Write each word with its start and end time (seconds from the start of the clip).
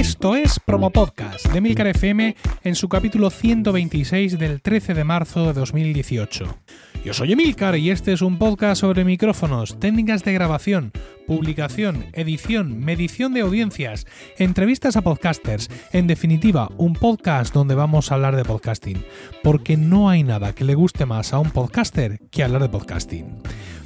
Esto 0.00 0.34
es 0.34 0.58
Promo 0.58 0.88
Podcast 0.88 1.44
de 1.52 1.60
Milcar 1.60 1.86
FM 1.88 2.34
en 2.64 2.74
su 2.74 2.88
capítulo 2.88 3.28
126 3.28 4.38
del 4.38 4.62
13 4.62 4.94
de 4.94 5.04
marzo 5.04 5.44
de 5.44 5.52
2018. 5.52 6.56
Yo 7.04 7.12
soy 7.12 7.32
Emilcar 7.32 7.76
y 7.76 7.90
este 7.90 8.14
es 8.14 8.22
un 8.22 8.38
podcast 8.38 8.80
sobre 8.80 9.04
micrófonos, 9.04 9.78
técnicas 9.78 10.24
de 10.24 10.32
grabación, 10.32 10.92
publicación, 11.26 12.06
edición, 12.14 12.78
medición 12.78 13.34
de 13.34 13.42
audiencias, 13.42 14.06
entrevistas 14.38 14.96
a 14.96 15.02
podcasters, 15.02 15.68
en 15.92 16.06
definitiva, 16.06 16.70
un 16.78 16.94
podcast 16.94 17.52
donde 17.52 17.74
vamos 17.74 18.10
a 18.10 18.14
hablar 18.14 18.36
de 18.36 18.44
podcasting, 18.46 19.04
porque 19.42 19.76
no 19.76 20.08
hay 20.08 20.22
nada 20.22 20.54
que 20.54 20.64
le 20.64 20.76
guste 20.76 21.04
más 21.04 21.34
a 21.34 21.38
un 21.38 21.50
podcaster 21.50 22.20
que 22.30 22.42
hablar 22.42 22.62
de 22.62 22.70
podcasting. 22.70 23.42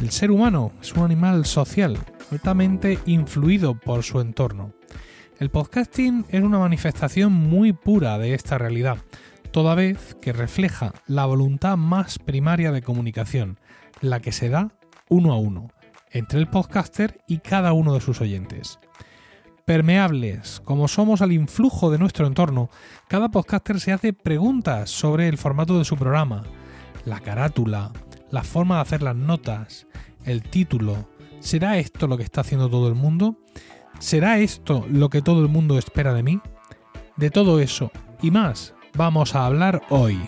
El 0.00 0.10
ser 0.10 0.30
humano 0.30 0.72
es 0.80 0.94
un 0.94 1.04
animal 1.04 1.44
social, 1.44 1.98
altamente 2.32 2.98
influido 3.04 3.74
por 3.74 4.02
su 4.02 4.20
entorno. 4.20 4.72
El 5.38 5.50
podcasting 5.50 6.24
es 6.30 6.42
una 6.42 6.58
manifestación 6.58 7.34
muy 7.34 7.74
pura 7.74 8.16
de 8.16 8.32
esta 8.32 8.56
realidad, 8.56 8.96
toda 9.50 9.74
vez 9.74 10.16
que 10.22 10.32
refleja 10.32 10.94
la 11.06 11.26
voluntad 11.26 11.76
más 11.76 12.18
primaria 12.18 12.72
de 12.72 12.80
comunicación, 12.80 13.58
la 14.00 14.20
que 14.20 14.32
se 14.32 14.48
da 14.48 14.72
uno 15.10 15.34
a 15.34 15.38
uno, 15.38 15.68
entre 16.10 16.40
el 16.40 16.48
podcaster 16.48 17.20
y 17.26 17.38
cada 17.38 17.74
uno 17.74 17.92
de 17.92 18.00
sus 18.00 18.22
oyentes. 18.22 18.78
Permeables, 19.66 20.62
como 20.64 20.88
somos 20.88 21.20
al 21.20 21.32
influjo 21.32 21.90
de 21.90 21.98
nuestro 21.98 22.26
entorno, 22.26 22.70
cada 23.06 23.28
podcaster 23.28 23.78
se 23.78 23.92
hace 23.92 24.14
preguntas 24.14 24.88
sobre 24.88 25.28
el 25.28 25.36
formato 25.36 25.78
de 25.78 25.84
su 25.84 25.96
programa, 25.96 26.44
la 27.04 27.20
carátula, 27.20 27.92
la 28.30 28.42
forma 28.42 28.76
de 28.76 28.82
hacer 28.82 29.02
las 29.02 29.16
notas, 29.16 29.86
el 30.24 30.42
título. 30.42 31.08
¿Será 31.40 31.78
esto 31.78 32.06
lo 32.06 32.16
que 32.16 32.22
está 32.22 32.42
haciendo 32.42 32.68
todo 32.68 32.88
el 32.88 32.94
mundo? 32.94 33.36
¿Será 33.98 34.38
esto 34.38 34.86
lo 34.90 35.08
que 35.10 35.22
todo 35.22 35.42
el 35.42 35.48
mundo 35.48 35.78
espera 35.78 36.14
de 36.14 36.22
mí? 36.22 36.40
De 37.16 37.30
todo 37.30 37.60
eso 37.60 37.90
y 38.22 38.30
más 38.30 38.74
vamos 38.94 39.34
a 39.34 39.46
hablar 39.46 39.82
hoy. 39.90 40.18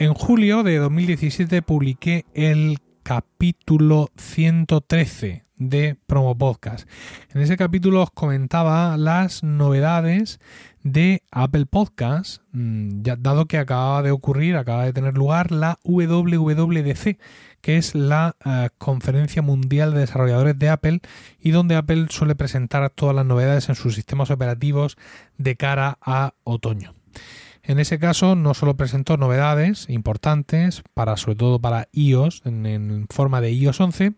En 0.00 0.14
julio 0.14 0.62
de 0.62 0.78
2017 0.78 1.60
publiqué 1.62 2.24
el 2.32 2.78
capítulo 3.08 4.10
113 4.18 5.46
de 5.56 5.96
Promo 6.06 6.36
Podcast. 6.36 6.86
En 7.32 7.40
ese 7.40 7.56
capítulo 7.56 8.02
os 8.02 8.10
comentaba 8.10 8.98
las 8.98 9.42
novedades 9.42 10.40
de 10.82 11.22
Apple 11.30 11.64
Podcast, 11.64 12.42
mm, 12.52 13.00
dado 13.00 13.46
que 13.46 13.56
acaba 13.56 14.02
de 14.02 14.10
ocurrir, 14.10 14.58
acaba 14.58 14.84
de 14.84 14.92
tener 14.92 15.14
lugar 15.16 15.52
la 15.52 15.78
WWDC, 15.84 17.18
que 17.62 17.78
es 17.78 17.94
la 17.94 18.36
uh, 18.44 18.68
Conferencia 18.76 19.40
Mundial 19.40 19.94
de 19.94 20.00
Desarrolladores 20.00 20.58
de 20.58 20.68
Apple 20.68 21.00
y 21.40 21.52
donde 21.52 21.76
Apple 21.76 22.08
suele 22.10 22.34
presentar 22.34 22.90
todas 22.90 23.16
las 23.16 23.24
novedades 23.24 23.70
en 23.70 23.74
sus 23.74 23.94
sistemas 23.94 24.30
operativos 24.30 24.98
de 25.38 25.56
cara 25.56 25.96
a 26.02 26.34
otoño. 26.44 26.92
En 27.68 27.78
ese 27.78 27.98
caso 27.98 28.34
no 28.34 28.54
solo 28.54 28.78
presentó 28.78 29.18
novedades 29.18 29.90
importantes 29.90 30.82
para 30.94 31.18
sobre 31.18 31.36
todo 31.36 31.60
para 31.60 31.88
iOS 31.92 32.40
en, 32.46 32.64
en, 32.64 33.06
forma 33.10 33.42
de 33.42 33.52
iOS 33.52 33.78
11, 33.82 34.14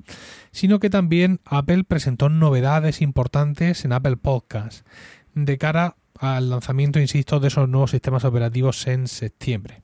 sino 0.53 0.79
que 0.79 0.89
también 0.89 1.41
Apple 1.45 1.83
presentó 1.83 2.29
novedades 2.29 3.03
importantes 3.03 3.85
en 3.85 3.93
Apple 3.93 4.19
Podcast 4.19 4.87
de 5.35 5.59
cara 5.59 5.97
al 6.17 6.49
lanzamiento, 6.49 7.01
insisto, 7.01 7.41
de 7.41 7.49
esos 7.49 7.69
nuevos 7.69 7.91
sistemas 7.91 8.25
operativos 8.25 8.87
en 8.87 9.09
septiembre. 9.09 9.83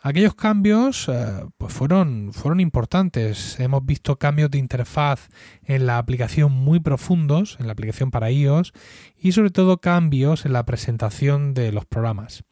Aquellos 0.00 0.34
cambios 0.34 1.08
eh, 1.08 1.44
pues 1.56 1.72
fueron, 1.72 2.32
fueron 2.32 2.60
importantes. 2.60 3.58
Hemos 3.58 3.84
visto 3.84 4.16
cambios 4.16 4.50
de 4.50 4.58
interfaz 4.58 5.28
en 5.64 5.86
la 5.86 5.98
aplicación 5.98 6.52
muy 6.52 6.78
profundos, 6.78 7.56
en 7.58 7.66
la 7.66 7.72
aplicación 7.72 8.10
para 8.10 8.30
iOS, 8.30 8.72
y 9.18 9.32
sobre 9.32 9.50
todo 9.50 9.80
cambios 9.80 10.46
en 10.46 10.52
la 10.52 10.64
presentación 10.64 11.52
de 11.52 11.72
los 11.72 11.84
programas. 11.84 12.44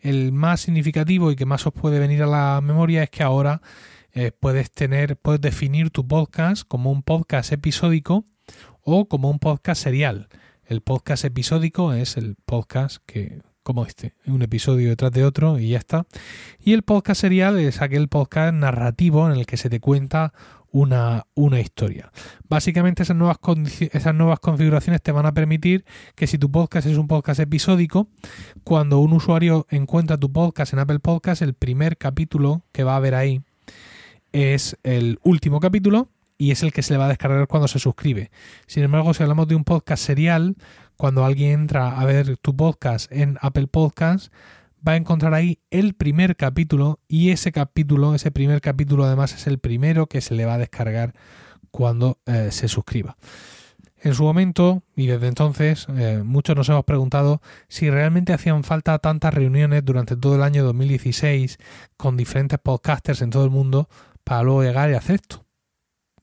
El 0.00 0.32
más 0.32 0.60
significativo 0.60 1.30
y 1.30 1.36
que 1.36 1.46
más 1.46 1.66
os 1.66 1.74
puede 1.74 1.98
venir 1.98 2.22
a 2.22 2.26
la 2.26 2.60
memoria 2.62 3.02
es 3.02 3.10
que 3.10 3.22
ahora 3.22 3.60
eh, 4.12 4.32
puedes 4.32 4.70
tener, 4.70 5.18
puedes 5.18 5.42
definir 5.42 5.90
tu 5.90 6.08
podcast 6.08 6.66
como 6.66 6.90
un 6.90 7.02
podcast 7.02 7.52
episódico 7.52 8.24
o 8.80 9.08
como 9.08 9.28
un 9.28 9.38
podcast 9.38 9.82
serial. 9.82 10.28
El 10.64 10.80
podcast 10.80 11.24
episódico 11.24 11.92
es 11.92 12.16
el 12.16 12.36
podcast 12.46 12.98
que 13.04 13.42
como 13.66 13.84
este, 13.84 14.14
un 14.26 14.42
episodio 14.42 14.90
detrás 14.90 15.10
de 15.10 15.24
otro 15.24 15.58
y 15.58 15.70
ya 15.70 15.78
está. 15.78 16.06
Y 16.60 16.72
el 16.72 16.84
podcast 16.84 17.20
serial 17.20 17.58
es 17.58 17.82
aquel 17.82 18.06
podcast 18.06 18.54
narrativo 18.54 19.26
en 19.26 19.36
el 19.36 19.44
que 19.44 19.56
se 19.56 19.68
te 19.68 19.80
cuenta 19.80 20.32
una, 20.70 21.26
una 21.34 21.58
historia. 21.58 22.12
Básicamente 22.48 23.02
esas 23.02 23.16
nuevas, 23.16 23.38
esas 23.80 24.14
nuevas 24.14 24.38
configuraciones 24.38 25.02
te 25.02 25.10
van 25.10 25.26
a 25.26 25.34
permitir 25.34 25.84
que 26.14 26.28
si 26.28 26.38
tu 26.38 26.48
podcast 26.48 26.86
es 26.86 26.96
un 26.96 27.08
podcast 27.08 27.40
episódico, 27.40 28.06
cuando 28.62 29.00
un 29.00 29.12
usuario 29.12 29.66
encuentra 29.68 30.16
tu 30.16 30.30
podcast 30.30 30.72
en 30.72 30.78
Apple 30.78 31.00
Podcast, 31.00 31.42
el 31.42 31.54
primer 31.54 31.98
capítulo 31.98 32.62
que 32.70 32.84
va 32.84 32.94
a 32.94 33.00
ver 33.00 33.16
ahí 33.16 33.42
es 34.30 34.76
el 34.84 35.18
último 35.24 35.58
capítulo 35.58 36.08
y 36.38 36.52
es 36.52 36.62
el 36.62 36.72
que 36.72 36.82
se 36.82 36.94
le 36.94 36.98
va 36.98 37.06
a 37.06 37.08
descargar 37.08 37.48
cuando 37.48 37.66
se 37.66 37.80
suscribe. 37.80 38.30
Sin 38.68 38.84
embargo, 38.84 39.12
si 39.12 39.24
hablamos 39.24 39.48
de 39.48 39.56
un 39.56 39.64
podcast 39.64 40.04
serial, 40.04 40.54
cuando 40.96 41.24
alguien 41.24 41.60
entra 41.60 41.98
a 41.98 42.04
ver 42.04 42.36
tu 42.38 42.56
podcast 42.56 43.10
en 43.12 43.38
Apple 43.40 43.66
Podcast, 43.66 44.32
va 44.86 44.92
a 44.92 44.96
encontrar 44.96 45.34
ahí 45.34 45.58
el 45.70 45.94
primer 45.94 46.36
capítulo 46.36 47.00
y 47.08 47.30
ese 47.30 47.52
capítulo, 47.52 48.14
ese 48.14 48.30
primer 48.30 48.60
capítulo 48.60 49.04
además 49.04 49.34
es 49.34 49.46
el 49.46 49.58
primero 49.58 50.06
que 50.06 50.20
se 50.20 50.34
le 50.34 50.44
va 50.46 50.54
a 50.54 50.58
descargar 50.58 51.14
cuando 51.70 52.18
eh, 52.26 52.48
se 52.50 52.68
suscriba. 52.68 53.16
En 53.98 54.14
su 54.14 54.22
momento 54.22 54.82
y 54.94 55.06
desde 55.06 55.26
entonces 55.26 55.86
eh, 55.96 56.22
muchos 56.24 56.54
nos 56.54 56.68
hemos 56.68 56.84
preguntado 56.84 57.40
si 57.68 57.90
realmente 57.90 58.32
hacían 58.32 58.62
falta 58.62 58.98
tantas 58.98 59.34
reuniones 59.34 59.84
durante 59.84 60.16
todo 60.16 60.36
el 60.36 60.42
año 60.42 60.64
2016 60.64 61.58
con 61.96 62.16
diferentes 62.16 62.58
podcasters 62.58 63.22
en 63.22 63.30
todo 63.30 63.44
el 63.44 63.50
mundo 63.50 63.88
para 64.22 64.42
luego 64.42 64.62
llegar 64.62 64.90
y 64.90 64.94
hacer 64.94 65.16
esto. 65.16 65.44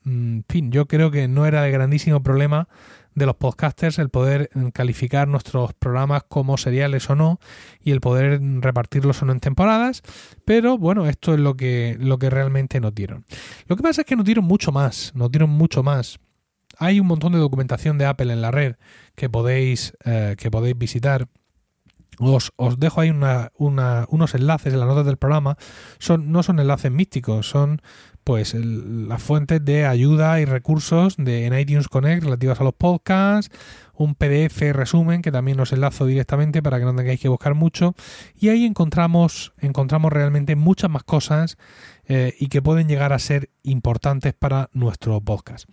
Mm, 0.04 0.36
en 0.38 0.46
fin, 0.48 0.72
yo 0.72 0.88
creo 0.88 1.12
que 1.12 1.28
no 1.28 1.46
era 1.46 1.62
de 1.62 1.72
grandísimo 1.72 2.22
problema 2.22 2.68
de 3.16 3.25
los 3.25 3.35
podcasters 3.35 4.00
el 4.00 4.09
poder 4.09 4.50
calificar 4.74 5.28
nuestros 5.28 5.74
programas 5.74 6.24
como 6.24 6.57
seriales 6.57 7.09
o 7.09 7.16
no 7.16 7.40
y 7.81 7.91
el 7.91 8.01
poder 8.01 8.41
repartirlos 8.59 9.22
o 9.22 9.25
no 9.25 9.34
en 9.34 9.40
temporadas, 9.40 10.01
pero 10.46 10.78
bueno, 10.78 11.07
esto 11.07 11.34
es 11.34 11.40
lo 11.40 11.56
que, 11.56 11.97
lo 12.00 12.18
que 12.18 12.29
realmente 12.29 12.79
nos 12.79 12.94
dieron. 12.94 13.25
Lo 13.68 13.75
que 13.75 13.83
pasa 13.83 14.01
es 14.01 14.07
que 14.07 14.15
nos 14.15 14.25
dieron 14.25 14.45
mucho 14.45 14.71
más, 14.71 15.12
nos 15.15 15.31
dieron 15.31 15.50
mucho 15.50 15.83
más. 15.83 16.19
Hay 16.77 17.00
un 17.00 17.07
montón 17.07 17.33
de 17.33 17.39
documentación 17.39 17.98
de 17.98 18.06
Apple 18.06 18.33
en 18.33 18.42
la 18.42 18.51
red 18.51 18.75
que 19.16 19.30
podéis, 19.30 19.94
eh, 20.06 20.36
que 20.38 20.50
podéis 20.50 20.77
visitar. 20.77 21.27
Os, 22.19 22.51
os, 22.57 22.80
dejo 22.80 23.01
ahí 23.01 23.09
una, 23.09 23.51
una, 23.57 24.06
unos 24.09 24.36
enlaces 24.36 24.74
en 24.74 24.80
las 24.80 24.88
notas 24.88 25.06
del 25.06 25.18
programa. 25.18 25.57
Son, 26.00 26.31
no 26.31 26.44
son 26.44 26.59
enlaces 26.59 26.92
místicos, 26.92 27.48
son 27.50 27.81
pues 28.24 28.54
las 28.54 29.22
fuentes 29.22 29.64
de 29.64 29.86
ayuda 29.86 30.40
y 30.40 30.46
recursos 30.46 31.16
de 31.18 31.46
en 31.46 31.58
iTunes 31.58 31.88
Connect 31.88 32.24
relativas 32.24 32.60
a 32.62 32.64
los 32.64 32.74
podcasts, 32.74 33.56
un 33.96 34.16
PDF 34.16 34.60
resumen 34.74 35.22
que 35.22 35.31
también 35.31 35.60
os 35.60 35.72
enlazo 35.72 36.06
directamente 36.06 36.64
para 36.64 36.80
que 36.80 36.86
no 36.86 36.96
tengáis 36.96 37.20
que 37.20 37.30
buscar 37.30 37.54
mucho 37.54 37.96
y 38.40 38.50
ahí 38.50 38.66
encontramos 38.66 39.54
encontramos 39.60 40.12
realmente 40.12 40.56
muchas 40.56 40.90
más 40.90 41.04
cosas 41.04 41.58
eh, 42.06 42.34
y 42.40 42.48
que 42.48 42.62
pueden 42.62 42.88
llegar 42.88 43.14
a 43.14 43.20
ser 43.20 43.50
importantes 43.64 44.34
para 44.34 44.69
nuestro 44.74 45.22
podcast. 45.22 45.69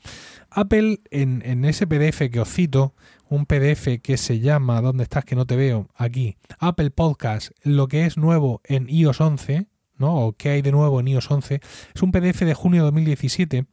Apple 0.51 1.01
en, 1.11 1.43
en 1.45 1.65
ese 1.65 1.87
PDF 1.87 2.31
que 2.31 2.41
os 2.41 2.49
cito, 2.49 2.95
un 3.31 3.47
PDF 3.47 4.01
que 4.03 4.17
se 4.17 4.41
llama 4.41 4.81
¿Dónde 4.81 5.05
estás 5.05 5.25
que 5.25 5.37
no 5.37 5.47
te 5.47 5.57
veo? 5.57 5.89
Aquí, 5.95 6.37
Apple 6.59 6.91
Podcast, 6.91 7.53
lo 7.63 7.87
que 7.87 8.05
es 8.05 8.17
nuevo 8.17 8.61
en 8.65 8.89
iOS 8.89 9.21
11, 9.21 9.67
¿no? 10.01 10.17
o 10.17 10.33
qué 10.33 10.49
hay 10.51 10.63
de 10.63 10.73
nuevo 10.73 10.99
en 10.99 11.09
iOS 11.09 11.31
11, 11.31 11.61
es 11.95 12.03
un 12.03 12.11
PDF 12.11 12.41
de 12.41 12.55
junio 12.55 12.83
de 12.83 12.87
2017 12.87 13.67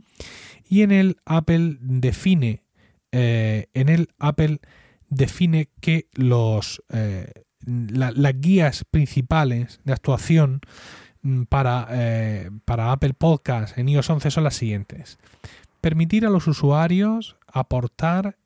y 0.69 0.81
en 0.81 0.91
el 0.91 1.17
Apple 1.25 1.77
define, 1.79 2.63
eh, 3.11 3.67
en 3.73 3.89
el 3.89 4.09
Apple 4.19 4.59
define 5.09 5.69
que 5.79 6.09
los, 6.13 6.83
eh, 6.89 7.31
las 7.65 8.39
guías 8.39 8.85
principales 8.91 9.79
de 9.85 9.93
actuación 9.93 10.59
mm, 11.21 11.43
para, 11.43 11.87
eh, 11.91 12.51
para 12.65 12.91
Apple 12.91 13.13
Podcast 13.13 13.77
en 13.77 13.89
iOS 13.89 14.09
11 14.09 14.31
son 14.31 14.43
las 14.43 14.55
siguientes. 14.55 15.17
Permitir 15.79 16.25
a 16.25 16.29
los 16.29 16.47
usuarios 16.47 17.37
aportar 17.47 18.37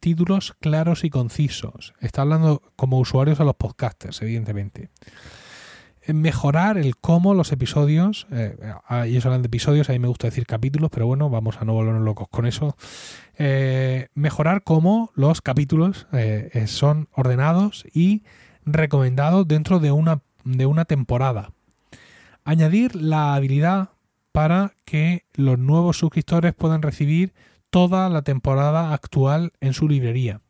títulos 0.00 0.54
claros 0.60 1.04
y 1.04 1.08
concisos. 1.08 1.94
Está 2.00 2.22
hablando 2.22 2.60
como 2.76 2.98
usuarios 2.98 3.40
a 3.40 3.44
los 3.44 3.54
podcasters, 3.54 4.20
evidentemente. 4.20 4.90
Mejorar 6.06 6.78
el 6.78 6.96
cómo 6.96 7.32
los 7.34 7.52
episodios, 7.52 8.26
eh, 8.32 8.56
ellos 9.04 9.24
hablan 9.24 9.42
de 9.42 9.46
episodios, 9.46 9.88
a 9.88 9.92
mí 9.92 10.00
me 10.00 10.08
gusta 10.08 10.26
decir 10.26 10.46
capítulos, 10.46 10.90
pero 10.90 11.06
bueno, 11.06 11.30
vamos 11.30 11.58
a 11.60 11.64
no 11.64 11.74
volvernos 11.74 12.02
locos 12.02 12.28
con 12.28 12.44
eso. 12.44 12.76
Eh, 13.38 14.08
mejorar 14.14 14.64
cómo 14.64 15.12
los 15.14 15.40
capítulos 15.42 16.08
eh, 16.12 16.64
son 16.66 17.08
ordenados 17.12 17.84
y 17.94 18.24
recomendados 18.64 19.46
dentro 19.46 19.78
de 19.78 19.92
una, 19.92 20.22
de 20.44 20.66
una 20.66 20.84
temporada. 20.84 21.52
Añadir 22.44 22.96
la 22.96 23.34
habilidad 23.34 23.90
para 24.32 24.74
que 24.84 25.24
los 25.34 25.58
nuevos 25.58 25.98
suscriptores 25.98 26.54
puedan 26.54 26.82
recibir 26.82 27.32
toda 27.70 28.08
la 28.08 28.22
temporada 28.22 28.92
actual 28.92 29.52
en 29.60 29.72
su 29.72 29.88
librería. 29.88 30.40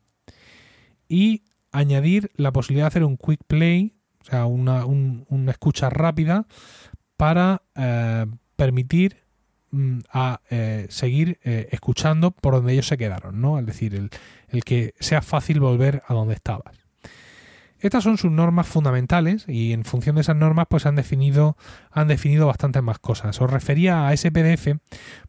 Y 1.07 1.43
añadir 1.71 2.31
la 2.35 2.51
posibilidad 2.51 2.85
de 2.85 2.87
hacer 2.87 3.03
un 3.03 3.17
quick 3.17 3.41
play, 3.45 3.93
o 4.23 4.29
sea, 4.29 4.45
una, 4.45 4.85
escucha 5.51 5.89
rápida 5.89 6.47
para 7.17 7.61
eh, 7.75 8.25
permitir 8.55 9.17
mm, 9.71 9.99
a 10.11 10.41
eh, 10.49 10.87
seguir 10.89 11.39
eh, 11.43 11.67
escuchando 11.71 12.31
por 12.31 12.55
donde 12.55 12.73
ellos 12.73 12.87
se 12.87 12.97
quedaron, 12.97 13.41
¿no? 13.41 13.59
Es 13.59 13.65
decir, 13.65 13.95
el, 13.95 14.09
el 14.47 14.63
que 14.63 14.93
sea 14.99 15.21
fácil 15.21 15.59
volver 15.59 16.03
a 16.07 16.13
donde 16.13 16.35
estabas. 16.35 16.83
Estas 17.83 18.05
son 18.05 18.17
sus 18.17 18.31
normas 18.31 18.65
fundamentales 18.65 19.43
y 19.45 19.73
en 19.73 19.83
función 19.83 20.15
de 20.15 20.21
esas 20.21 20.37
normas 20.37 20.67
pues 20.69 20.85
han 20.85 20.95
definido, 20.95 21.57
han 21.91 22.07
definido 22.07 22.47
bastantes 22.47 22.81
más 22.81 22.97
cosas. 22.97 23.41
Os 23.41 23.51
refería 23.51 24.07
a 24.07 24.13
ese 24.13 24.31
PDF 24.31 24.77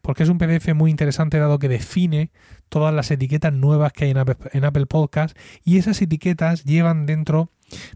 porque 0.03 0.23
es 0.23 0.29
un 0.29 0.39
PDF 0.39 0.73
muy 0.73 0.93
interesante 0.93 1.41
dado 1.41 1.59
que 1.59 1.69
define 1.69 2.31
todas 2.69 2.95
las 2.95 3.11
etiquetas 3.11 3.53
nuevas 3.53 3.93
que 3.93 4.05
hay 4.05 4.13
en 4.13 4.19
Apple, 4.19 4.37
en 4.53 4.65
Apple 4.65 4.87
Podcast 4.87 5.37
y 5.65 5.79
esas 5.79 6.01
etiquetas 6.01 6.63
llevan 6.63 7.07
dentro 7.07 7.51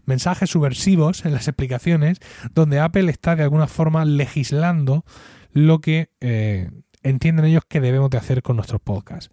mensajes 0.05 0.49
subversivos 0.49 1.25
en 1.25 1.33
las 1.33 1.47
explicaciones 1.47 2.19
donde 2.53 2.79
Apple 2.79 3.09
está 3.09 3.35
de 3.35 3.43
alguna 3.43 3.67
forma 3.67 4.05
legislando 4.05 5.05
lo 5.51 5.79
que 5.79 6.11
eh, 6.19 6.69
entienden 7.03 7.45
ellos 7.45 7.63
que 7.67 7.81
debemos 7.81 8.09
de 8.09 8.17
hacer 8.17 8.41
con 8.41 8.55
nuestros 8.55 8.81
podcasts. 8.81 9.31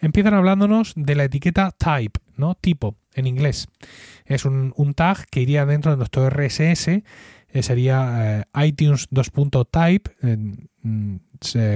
Empiezan 0.00 0.34
hablándonos 0.34 0.94
de 0.96 1.14
la 1.14 1.24
etiqueta 1.24 1.72
type, 1.72 2.20
¿no? 2.36 2.54
Tipo, 2.54 2.96
en 3.14 3.26
inglés. 3.26 3.68
Es 4.24 4.44
un, 4.44 4.72
tag 4.94 5.26
que 5.30 5.42
iría 5.42 5.66
dentro 5.66 5.90
de 5.90 5.98
nuestro 5.98 6.28
RSS, 6.30 6.88
eh, 6.88 7.62
sería 7.62 8.44
eh, 8.54 8.66
iTunes 8.66 9.08
2.type, 9.10 10.10
mm, 10.82 11.16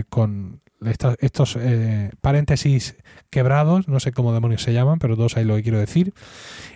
con 0.08 0.62
estos, 0.86 1.56
eh, 1.56 2.10
paréntesis 2.20 2.96
quebrados, 3.30 3.88
no 3.88 4.00
sé 4.00 4.12
cómo 4.12 4.32
demonios 4.32 4.62
se 4.62 4.72
llaman, 4.72 4.98
pero 4.98 5.16
todos 5.16 5.36
ahí 5.36 5.44
lo 5.44 5.56
que 5.56 5.62
quiero 5.62 5.78
decir. 5.78 6.12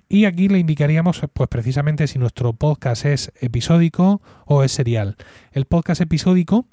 Y 0.08 0.24
aquí 0.24 0.48
le 0.48 0.58
indicaríamos, 0.58 1.22
pues 1.32 1.48
precisamente 1.48 2.06
si 2.06 2.18
nuestro 2.18 2.52
podcast 2.52 3.04
es 3.04 3.32
episódico 3.40 4.22
o 4.46 4.62
es 4.62 4.72
serial. 4.72 5.16
El 5.52 5.66
podcast 5.66 6.00
episódico 6.00 6.66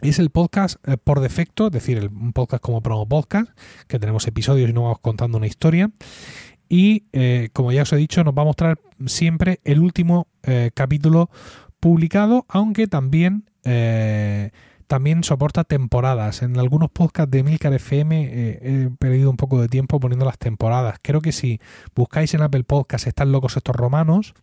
es 0.00 0.18
el 0.18 0.30
podcast 0.30 0.76
eh, 0.88 0.96
por 0.96 1.20
defecto, 1.20 1.66
es 1.66 1.72
decir, 1.72 2.10
un 2.12 2.32
podcast 2.32 2.62
como 2.62 2.82
promo 2.82 3.06
podcast, 3.06 3.50
que 3.86 3.98
tenemos 3.98 4.26
episodios 4.26 4.70
y 4.70 4.72
nos 4.72 4.84
vamos 4.84 5.00
contando 5.00 5.38
una 5.38 5.46
historia. 5.46 5.90
Y 6.68 7.04
eh, 7.12 7.50
como 7.52 7.72
ya 7.72 7.82
os 7.82 7.92
he 7.92 7.96
dicho, 7.96 8.24
nos 8.24 8.34
va 8.34 8.42
a 8.42 8.46
mostrar 8.46 8.78
siempre 9.06 9.60
el 9.64 9.80
último 9.80 10.28
capítulo 10.74 11.30
publicado, 11.80 12.46
aunque 12.48 12.86
también 12.86 13.44
también 14.90 15.22
soporta 15.22 15.62
temporadas. 15.62 16.42
En 16.42 16.58
algunos 16.58 16.90
podcasts 16.90 17.30
de 17.30 17.44
Milcar 17.44 17.72
FM 17.72 18.24
eh, 18.24 18.58
he 18.60 18.90
perdido 18.98 19.30
un 19.30 19.36
poco 19.36 19.60
de 19.60 19.68
tiempo 19.68 20.00
poniendo 20.00 20.24
las 20.24 20.36
temporadas. 20.36 20.98
Creo 21.00 21.20
que 21.20 21.30
si 21.30 21.60
buscáis 21.94 22.34
en 22.34 22.42
Apple 22.42 22.64
Podcasts 22.64 23.06
Están 23.06 23.30
locos 23.30 23.56
estos 23.56 23.76
romanos, 23.76 24.34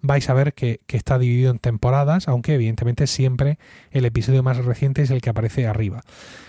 vais 0.00 0.30
a 0.30 0.32
ver 0.32 0.54
que, 0.54 0.80
está 0.88 1.18
dividido 1.18 1.50
en 1.50 1.58
temporadas, 1.58 2.28
aunque 2.28 2.54
evidentemente 2.54 3.06
siempre 3.06 3.58
el 3.90 4.06
episodio 4.06 4.42
más 4.42 4.56
reciente 4.64 5.02
es 5.02 5.10
el 5.10 5.20
que 5.20 5.28
aparece 5.28 5.66
arriba. 5.66 6.00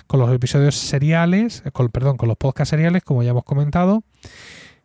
Con 0.08 0.22
los 0.22 0.34
episodios 0.34 0.76
seriales, 0.76 1.62
con, 1.74 1.90
perdón, 1.90 2.16
con 2.16 2.30
los 2.30 2.38
podcasts 2.38 2.70
seriales, 2.70 3.04
como 3.04 3.22
ya 3.22 3.32
hemos 3.32 3.44
comentado, 3.44 4.06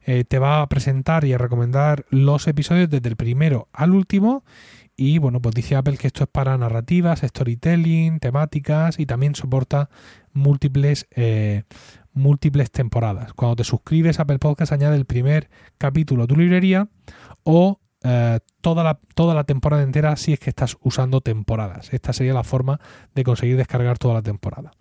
eh, 0.07 0.25
te 0.25 0.41
va 0.41 0.61
a 0.61 0.69
presentar 0.69 1.25
y 1.25 1.35
a 1.35 1.39
recomendar 1.39 2.05
los 2.11 2.49
episodios 2.49 2.91
desde 2.91 3.09
el 3.09 3.15
primero 3.15 3.69
al 3.73 3.93
último 3.93 4.43
y 4.97 5.19
bueno, 5.19 5.41
pues 5.41 5.55
dice 5.55 5.77
Apple 5.77 5.99
que 5.99 6.07
esto 6.07 6.25
es 6.25 6.31
para 6.31 6.57
narrativas, 6.57 7.21
storytelling, 7.21 8.19
temáticas 8.19 8.99
y 8.99 9.07
también 9.07 9.35
soporta 9.35 9.91
múltiples, 10.33 11.07
eh, 11.15 11.65
múltiples 12.13 12.71
temporadas. 12.71 13.35
Cuando 13.35 13.57
te 13.57 13.65
suscribes 13.65 14.19
a 14.19 14.23
Apple 14.23 14.39
Podcast 14.39 14.73
añade 14.73 14.97
el 14.97 15.05
primer 15.05 15.51
capítulo 15.79 16.25
a 16.25 16.27
tu 16.27 16.37
librería 16.37 16.89
o 17.43 17.81
eh, 18.05 18.39
toda, 18.61 18.99
toda 19.15 19.35
la 19.35 19.45
temporada 19.45 19.83
entera 19.83 20.17
si 20.17 20.33
es 20.33 20.39
que 20.39 20.51
estás 20.51 20.79
usando 20.81 21.21
temporadas. 21.21 21.93
Esta 21.93 22.13
sería 22.13 22.33
la 22.33 22.45
forma 22.45 22.81
de 23.15 23.25
conseguir 23.25 23.57
descargar 23.57 23.99
toda 23.99 24.15
la 24.15 24.23
temporada. 24.23 24.73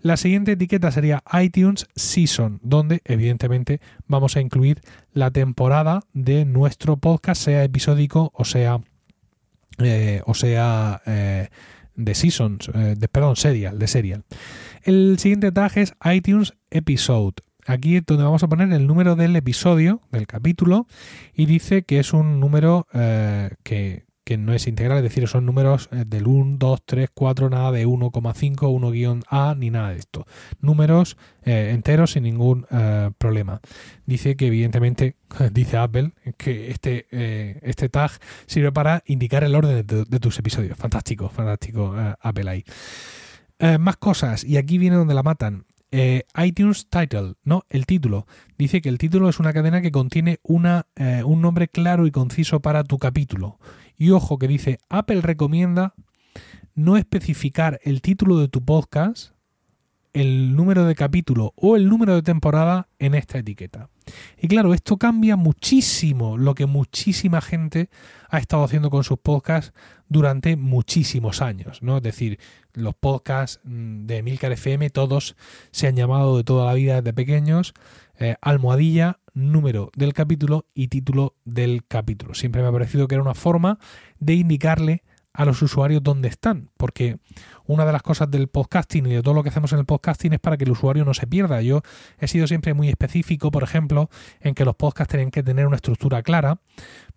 La 0.00 0.18
siguiente 0.18 0.52
etiqueta 0.52 0.90
sería 0.90 1.22
iTunes 1.40 1.86
Season, 1.96 2.60
donde 2.62 3.00
evidentemente 3.06 3.80
vamos 4.06 4.36
a 4.36 4.42
incluir 4.42 4.82
la 5.12 5.30
temporada 5.30 6.00
de 6.12 6.44
nuestro 6.44 6.98
podcast, 6.98 7.42
sea 7.42 7.64
episódico 7.64 8.30
o 8.34 8.44
sea 8.44 8.80
eh, 9.78 10.22
o 10.26 10.34
sea, 10.34 11.02
eh, 11.06 11.48
de 11.94 12.14
Seasons, 12.14 12.70
eh, 12.74 12.94
de, 12.96 13.08
perdón, 13.08 13.36
Serial, 13.36 13.78
de 13.78 13.86
Serial. 13.86 14.24
El 14.82 15.18
siguiente 15.18 15.52
tag 15.52 15.76
es 15.78 15.94
iTunes 16.04 16.54
Episode. 16.70 17.34
Aquí 17.66 17.96
es 17.96 18.06
donde 18.06 18.24
vamos 18.24 18.42
a 18.42 18.48
poner 18.48 18.70
el 18.72 18.86
número 18.86 19.16
del 19.16 19.34
episodio, 19.36 20.02
del 20.12 20.26
capítulo, 20.26 20.86
y 21.32 21.46
dice 21.46 21.82
que 21.82 21.98
es 21.98 22.12
un 22.12 22.38
número 22.38 22.86
que, 23.62 24.04
que 24.24 24.38
no 24.38 24.54
es 24.54 24.66
integral, 24.66 24.98
es 24.98 25.04
decir, 25.04 25.28
son 25.28 25.44
números 25.44 25.88
eh, 25.92 26.04
del 26.06 26.26
1, 26.26 26.56
2, 26.58 26.82
3, 26.84 27.10
4, 27.12 27.50
nada 27.50 27.70
de 27.70 27.86
1,5, 27.86 28.56
1-A, 28.56 29.54
ni 29.54 29.70
nada 29.70 29.90
de 29.90 29.98
esto. 29.98 30.26
Números 30.60 31.16
eh, 31.42 31.70
enteros 31.74 32.12
sin 32.12 32.24
ningún 32.24 32.66
eh, 32.70 33.10
problema. 33.18 33.60
Dice 34.06 34.36
que 34.36 34.46
evidentemente, 34.46 35.16
dice 35.52 35.76
Apple, 35.76 36.12
que 36.38 36.70
este, 36.70 37.06
este 37.62 37.88
tag 37.88 38.10
sirve 38.46 38.72
para 38.72 39.02
indicar 39.06 39.44
el 39.44 39.54
orden 39.54 39.86
de, 39.86 40.20
tus 40.20 40.38
episodios. 40.38 40.78
Fantástico, 40.78 41.28
fantástico 41.28 41.94
Apple 42.20 42.50
ahí. 42.50 42.64
más 43.78 43.96
cosas, 43.98 44.44
y 44.44 44.56
aquí 44.56 44.78
viene 44.78 44.96
donde 44.96 45.14
la 45.14 45.22
matan. 45.22 45.66
iTunes 46.42 46.88
Title, 46.88 47.34
no, 47.44 47.64
el 47.68 47.84
título. 47.84 48.26
Dice 48.56 48.80
que 48.80 48.88
el 48.88 48.98
título 48.98 49.28
es 49.28 49.38
una 49.38 49.52
cadena 49.52 49.82
que 49.82 49.92
contiene 49.92 50.38
una, 50.42 50.86
un 51.24 51.42
nombre 51.42 51.68
claro 51.68 52.06
y 52.06 52.10
conciso 52.10 52.60
para 52.60 52.84
tu 52.84 52.98
capítulo. 52.98 53.58
Y 53.96 54.10
ojo 54.10 54.38
que 54.38 54.48
dice, 54.48 54.78
Apple 54.88 55.20
recomienda 55.20 55.94
no 56.74 56.96
especificar 56.96 57.80
el 57.84 58.02
título 58.02 58.38
de 58.38 58.48
tu 58.48 58.64
podcast, 58.64 59.34
el 60.12 60.54
número 60.54 60.84
de 60.84 60.94
capítulo 60.94 61.52
o 61.56 61.76
el 61.76 61.88
número 61.88 62.14
de 62.14 62.22
temporada 62.22 62.88
en 62.98 63.14
esta 63.14 63.38
etiqueta. 63.38 63.90
Y 64.40 64.48
claro, 64.48 64.74
esto 64.74 64.96
cambia 64.96 65.36
muchísimo 65.36 66.38
lo 66.38 66.54
que 66.54 66.66
muchísima 66.66 67.40
gente 67.40 67.88
ha 68.28 68.38
estado 68.38 68.64
haciendo 68.64 68.90
con 68.90 69.02
sus 69.02 69.18
podcasts 69.18 69.72
durante 70.08 70.56
muchísimos 70.56 71.42
años, 71.42 71.82
¿no? 71.82 71.96
Es 71.96 72.02
decir, 72.02 72.38
los 72.74 72.94
podcasts 72.94 73.60
mm, 73.64 74.06
de 74.06 74.22
Milcar 74.22 74.52
FM 74.52 74.90
todos 74.90 75.36
se 75.72 75.88
han 75.88 75.96
llamado 75.96 76.36
de 76.36 76.44
toda 76.44 76.66
la 76.66 76.74
vida 76.74 76.96
desde 76.96 77.12
pequeños 77.12 77.74
eh, 78.18 78.36
almohadilla, 78.40 79.18
número 79.34 79.90
del 79.96 80.14
capítulo 80.14 80.66
y 80.74 80.88
título 80.88 81.36
del 81.44 81.84
capítulo. 81.86 82.34
Siempre 82.34 82.62
me 82.62 82.68
ha 82.68 82.72
parecido 82.72 83.08
que 83.08 83.16
era 83.16 83.22
una 83.22 83.34
forma 83.34 83.78
de 84.18 84.34
indicarle 84.34 85.02
a 85.34 85.44
los 85.44 85.60
usuarios 85.62 86.02
dónde 86.02 86.28
están, 86.28 86.70
porque 86.76 87.18
una 87.66 87.84
de 87.84 87.92
las 87.92 88.02
cosas 88.02 88.30
del 88.30 88.46
podcasting 88.46 89.06
y 89.06 89.14
de 89.14 89.22
todo 89.22 89.34
lo 89.34 89.42
que 89.42 89.48
hacemos 89.48 89.72
en 89.72 89.80
el 89.80 89.84
podcasting 89.84 90.32
es 90.32 90.38
para 90.38 90.56
que 90.56 90.64
el 90.64 90.70
usuario 90.70 91.04
no 91.04 91.12
se 91.12 91.26
pierda. 91.26 91.60
Yo 91.60 91.82
he 92.18 92.28
sido 92.28 92.46
siempre 92.46 92.72
muy 92.72 92.88
específico, 92.88 93.50
por 93.50 93.64
ejemplo, 93.64 94.08
en 94.40 94.54
que 94.54 94.64
los 94.64 94.76
podcasts 94.76 95.10
tienen 95.10 95.32
que 95.32 95.42
tener 95.42 95.66
una 95.66 95.76
estructura 95.76 96.22
clara 96.22 96.60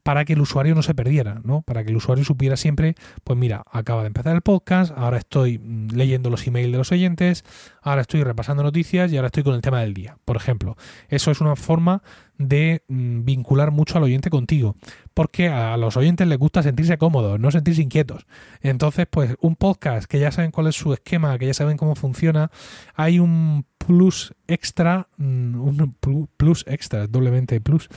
para 0.07 0.23
que 0.23 0.31
el 0.31 0.39
usuario 0.39 0.73
no 0.73 0.83
se 0.83 0.95
perdiera, 0.95 1.41
¿no? 1.43 1.63
Para 1.63 1.83
que 1.83 1.89
el 1.89 1.97
usuario 1.97 2.23
supiera 2.23 2.55
siempre, 2.55 2.95
pues 3.25 3.37
mira, 3.37 3.63
acaba 3.69 4.03
de 4.03 4.07
empezar 4.07 4.33
el 4.33 4.41
podcast, 4.41 4.97
ahora 4.97 5.17
estoy 5.17 5.59
mm, 5.59 5.89
leyendo 5.97 6.29
los 6.29 6.47
emails 6.47 6.71
de 6.71 6.77
los 6.77 6.93
oyentes, 6.93 7.43
ahora 7.81 8.03
estoy 8.03 8.23
repasando 8.23 8.63
noticias 8.63 9.11
y 9.11 9.17
ahora 9.17 9.25
estoy 9.25 9.43
con 9.43 9.53
el 9.53 9.61
tema 9.61 9.81
del 9.81 9.93
día, 9.93 10.17
por 10.23 10.37
ejemplo. 10.37 10.77
Eso 11.09 11.29
es 11.29 11.41
una 11.41 11.57
forma 11.57 12.03
de 12.37 12.83
mm, 12.87 13.25
vincular 13.25 13.71
mucho 13.71 13.97
al 13.97 14.05
oyente 14.05 14.29
contigo, 14.29 14.77
porque 15.13 15.49
a 15.49 15.75
los 15.75 15.97
oyentes 15.97 16.25
les 16.25 16.37
gusta 16.37 16.63
sentirse 16.63 16.97
cómodos, 16.97 17.37
no 17.37 17.51
sentirse 17.51 17.81
inquietos. 17.81 18.27
Entonces, 18.61 19.07
pues 19.09 19.35
un 19.41 19.57
podcast 19.57 20.09
que 20.09 20.19
ya 20.19 20.31
saben 20.31 20.51
cuál 20.51 20.67
es 20.67 20.75
su 20.75 20.93
esquema, 20.93 21.37
que 21.37 21.47
ya 21.47 21.53
saben 21.53 21.75
cómo 21.75 21.95
funciona, 21.95 22.49
hay 22.95 23.19
un 23.19 23.65
plus 23.87 24.33
extra, 24.47 25.07
mm, 25.15 25.61
un 25.61 25.95
plus 26.35 26.65
extra, 26.67 27.07
doblemente 27.07 27.61
plus, 27.61 27.87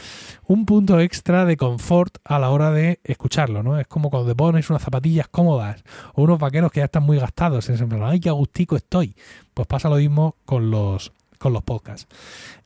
un 0.46 0.64
punto 0.64 1.00
extra 1.00 1.44
de 1.44 1.56
confort 1.56 2.18
a 2.22 2.38
la 2.38 2.50
hora 2.50 2.70
de 2.70 3.00
escucharlo, 3.02 3.64
¿no? 3.64 3.76
Es 3.76 3.88
como 3.88 4.08
cuando 4.08 4.28
te 4.28 4.36
pones 4.36 4.70
unas 4.70 4.82
zapatillas 4.82 5.26
cómodas 5.26 5.82
o 6.14 6.22
unos 6.22 6.38
vaqueros 6.38 6.70
que 6.70 6.78
ya 6.78 6.84
están 6.84 7.02
muy 7.02 7.18
gastados, 7.18 7.68
en 7.68 7.88
plan, 7.88 8.04
ay, 8.04 8.20
qué 8.20 8.28
agustico 8.28 8.76
estoy. 8.76 9.16
Pues 9.52 9.66
pasa 9.66 9.88
lo 9.88 9.96
mismo 9.96 10.36
con 10.44 10.70
los, 10.70 11.12
con 11.38 11.52
los 11.52 11.64
podcasts. 11.64 12.06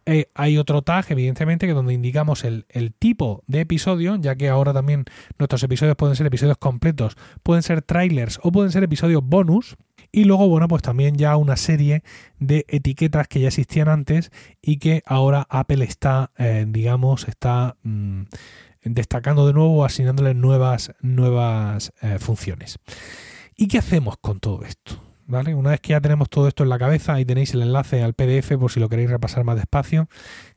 Eh, 0.05 0.27
hay 0.35 0.59
otro 0.59 0.83
tag, 0.83 1.07
evidentemente, 1.09 1.67
que 1.67 1.73
donde 1.73 1.95
indicamos 1.95 2.45
el, 2.45 2.67
el, 2.69 2.93
tipo 2.93 3.43
de 3.47 3.61
episodio, 3.63 4.17
ya 4.17 4.37
que 4.37 4.51
ahora 4.51 4.75
también 4.75 5.07
nuestros 5.39 5.63
episodios 5.63 5.97
pueden 5.97 6.15
ser 6.15 6.27
episodios 6.27 6.59
completos, 6.59 7.17
pueden 7.43 7.63
ser 7.63 7.81
trailers 7.81 8.39
o 8.43 8.53
pueden 8.53 8.71
ser 8.71 8.85
episodios 8.85 9.23
bonus. 9.25 9.77
Y 10.15 10.23
luego, 10.27 10.49
bueno, 10.49 10.69
pues 10.69 10.81
también 10.81 11.17
ya 11.17 11.37
una 11.37 11.57
serie 11.57 12.05
de 12.39 12.65
etiquetas 12.69 13.27
que 13.27 13.41
ya 13.41 13.49
existían 13.49 13.89
antes 13.89 14.31
y 14.63 14.77
que 14.77 15.03
ahora 15.07 15.45
Apple 15.51 15.85
está, 15.85 16.31
eh, 16.39 16.67
digamos, 16.69 17.27
está 17.27 17.77
mmm, 17.83 18.23
destacando 18.85 19.45
de 19.45 19.55
nuevo, 19.55 19.85
asignándole 19.85 20.33
nuevas, 20.35 20.93
nuevas 21.01 21.93
eh, 22.01 22.21
funciones. 22.21 22.79
¿Y 23.57 23.67
qué 23.67 23.79
hacemos 23.79 24.17
con 24.19 24.39
todo 24.39 24.63
esto? 24.65 25.03
¿Vale? 25.27 25.55
Una 25.55 25.71
vez 25.71 25.81
que 25.81 25.91
ya 25.91 26.01
tenemos 26.01 26.29
todo 26.29 26.49
esto 26.49 26.65
en 26.65 26.69
la 26.69 26.79
cabeza, 26.79 27.15
ahí 27.15 27.25
tenéis 27.25 27.55
el 27.55 27.63
enlace 27.63 28.03
al 28.03 28.13
PDF 28.13 28.59
por 28.59 28.71
si 28.71 28.79
lo 28.79 28.91
queréis 28.91 29.09
repasar 29.09 29.43
más 29.45 29.57
despacio. 29.57 30.09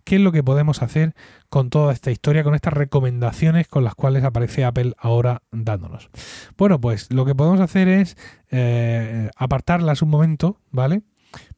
¿Qué 0.03 0.15
es 0.15 0.21
lo 0.21 0.33
que 0.33 0.43
podemos 0.43 0.81
hacer 0.81 1.15
con 1.49 1.69
toda 1.69 1.93
esta 1.93 2.11
historia, 2.11 2.43
con 2.43 2.53
estas 2.53 2.73
recomendaciones 2.73 3.67
con 3.67 3.85
las 3.85 3.95
cuales 3.95 4.25
aparece 4.25 4.65
Apple 4.65 4.93
ahora 4.97 5.41
dándonos? 5.51 6.09
Bueno, 6.57 6.81
pues 6.81 7.11
lo 7.13 7.25
que 7.25 7.33
podemos 7.33 7.61
hacer 7.61 7.87
es 7.87 8.17
eh, 8.51 9.29
apartarlas 9.37 10.01
un 10.01 10.09
momento, 10.09 10.59
¿vale? 10.71 11.03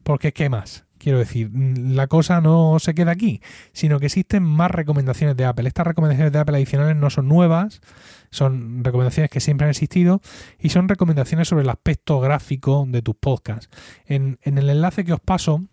Porque 0.04 0.32
¿qué 0.32 0.50
más? 0.50 0.86
Quiero 1.00 1.18
decir, 1.18 1.50
la 1.54 2.08
cosa 2.08 2.42
no 2.42 2.78
se 2.80 2.94
queda 2.94 3.12
aquí, 3.12 3.42
sino 3.72 4.00
que 4.00 4.08
existen 4.08 4.44
más 4.44 4.70
recomendaciones 4.70 5.38
de 5.38 5.46
Apple. 5.46 5.68
Estas 5.68 5.88
recomendaciones 5.88 6.34
de 6.34 6.40
Apple 6.40 6.58
adicionales 6.58 6.98
no 6.98 7.10
son 7.10 7.30
nuevas, 7.30 7.82
son 8.32 8.84
recomendaciones 8.84 9.32
que 9.32 9.40
siempre 9.40 9.66
han 9.66 9.72
existido 9.72 10.22
y 10.60 10.70
son 10.70 10.90
recomendaciones 10.90 11.48
sobre 11.48 11.64
el 11.64 11.70
aspecto 11.70 12.20
gráfico 12.20 12.86
de 12.88 13.02
tus 13.02 13.16
podcasts. 13.16 13.70
En, 14.06 14.40
el 14.44 14.70
enlace 14.70 15.06
que 15.06 15.14
os 15.14 15.22
paso, 15.22 15.64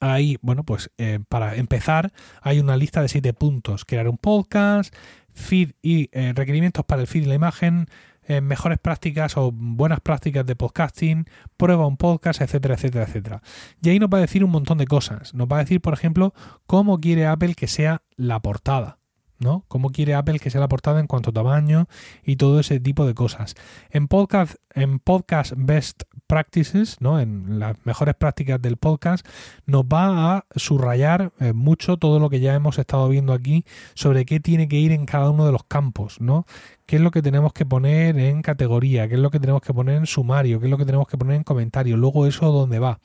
ahí, 0.00 0.38
bueno, 0.42 0.64
pues 0.64 0.90
eh, 0.98 1.20
para 1.28 1.54
empezar, 1.54 2.12
hay 2.42 2.58
una 2.58 2.76
lista 2.76 3.02
de 3.02 3.08
siete 3.08 3.32
puntos. 3.32 3.84
Crear 3.84 4.08
un 4.08 4.18
podcast, 4.18 4.92
feed 5.34 5.70
y 5.82 6.08
eh, 6.10 6.32
requerimientos 6.34 6.84
para 6.84 7.00
el 7.00 7.06
feed 7.06 7.22
y 7.22 7.26
la 7.26 7.34
imagen, 7.36 7.86
eh, 8.24 8.40
mejores 8.40 8.78
prácticas 8.78 9.36
o 9.36 9.50
buenas 9.52 10.00
prácticas 10.00 10.46
de 10.46 10.56
podcasting, 10.56 11.26
prueba 11.56 11.86
un 11.86 11.96
podcast, 11.96 12.40
etcétera, 12.40 12.74
etcétera, 12.74 13.04
etcétera. 13.04 13.42
Y 13.82 13.90
ahí 13.90 13.98
nos 13.98 14.10
va 14.10 14.18
a 14.18 14.22
decir 14.22 14.44
un 14.44 14.50
montón 14.50 14.78
de 14.78 14.86
cosas. 14.86 15.34
Nos 15.34 15.48
va 15.48 15.56
a 15.56 15.60
decir, 15.60 15.80
por 15.80 15.94
ejemplo, 15.94 16.34
cómo 16.66 17.00
quiere 17.00 17.26
Apple 17.26 17.54
que 17.54 17.66
sea 17.66 18.02
la 18.16 18.40
portada. 18.40 18.99
¿No? 19.40 19.64
Cómo 19.68 19.90
quiere 19.90 20.14
Apple 20.14 20.38
que 20.38 20.50
sea 20.50 20.60
la 20.60 20.68
portada 20.68 21.00
en 21.00 21.06
cuanto 21.06 21.30
a 21.30 21.32
tamaño 21.32 21.88
y 22.24 22.36
todo 22.36 22.60
ese 22.60 22.78
tipo 22.78 23.06
de 23.06 23.14
cosas. 23.14 23.54
En 23.90 24.06
podcast, 24.06 24.56
en 24.74 25.00
podcast 25.00 25.52
Best 25.56 26.04
Practices, 26.26 26.98
¿no? 27.00 27.18
En 27.18 27.58
las 27.58 27.76
mejores 27.84 28.14
prácticas 28.14 28.62
del 28.62 28.76
podcast, 28.76 29.26
nos 29.66 29.84
va 29.84 30.36
a 30.36 30.46
subrayar 30.54 31.32
eh, 31.40 31.52
mucho 31.52 31.96
todo 31.96 32.20
lo 32.20 32.30
que 32.30 32.40
ya 32.40 32.54
hemos 32.54 32.78
estado 32.78 33.08
viendo 33.08 33.32
aquí 33.32 33.64
sobre 33.94 34.24
qué 34.24 34.38
tiene 34.38 34.68
que 34.68 34.76
ir 34.76 34.92
en 34.92 35.06
cada 35.06 35.30
uno 35.30 35.46
de 35.46 35.52
los 35.52 35.64
campos, 35.64 36.20
¿no? 36.20 36.46
qué 36.90 36.96
es 36.96 37.02
lo 37.02 37.12
que 37.12 37.22
tenemos 37.22 37.52
que 37.52 37.64
poner 37.64 38.18
en 38.18 38.42
categoría, 38.42 39.06
qué 39.06 39.14
es 39.14 39.20
lo 39.20 39.30
que 39.30 39.38
tenemos 39.38 39.62
que 39.62 39.72
poner 39.72 39.94
en 39.94 40.06
sumario, 40.06 40.58
qué 40.58 40.66
es 40.66 40.70
lo 40.72 40.76
que 40.76 40.84
tenemos 40.84 41.06
que 41.06 41.16
poner 41.16 41.36
en 41.36 41.44
comentario, 41.44 41.96
luego 41.96 42.26
eso 42.26 42.50
dónde 42.50 42.80
va 42.80 42.98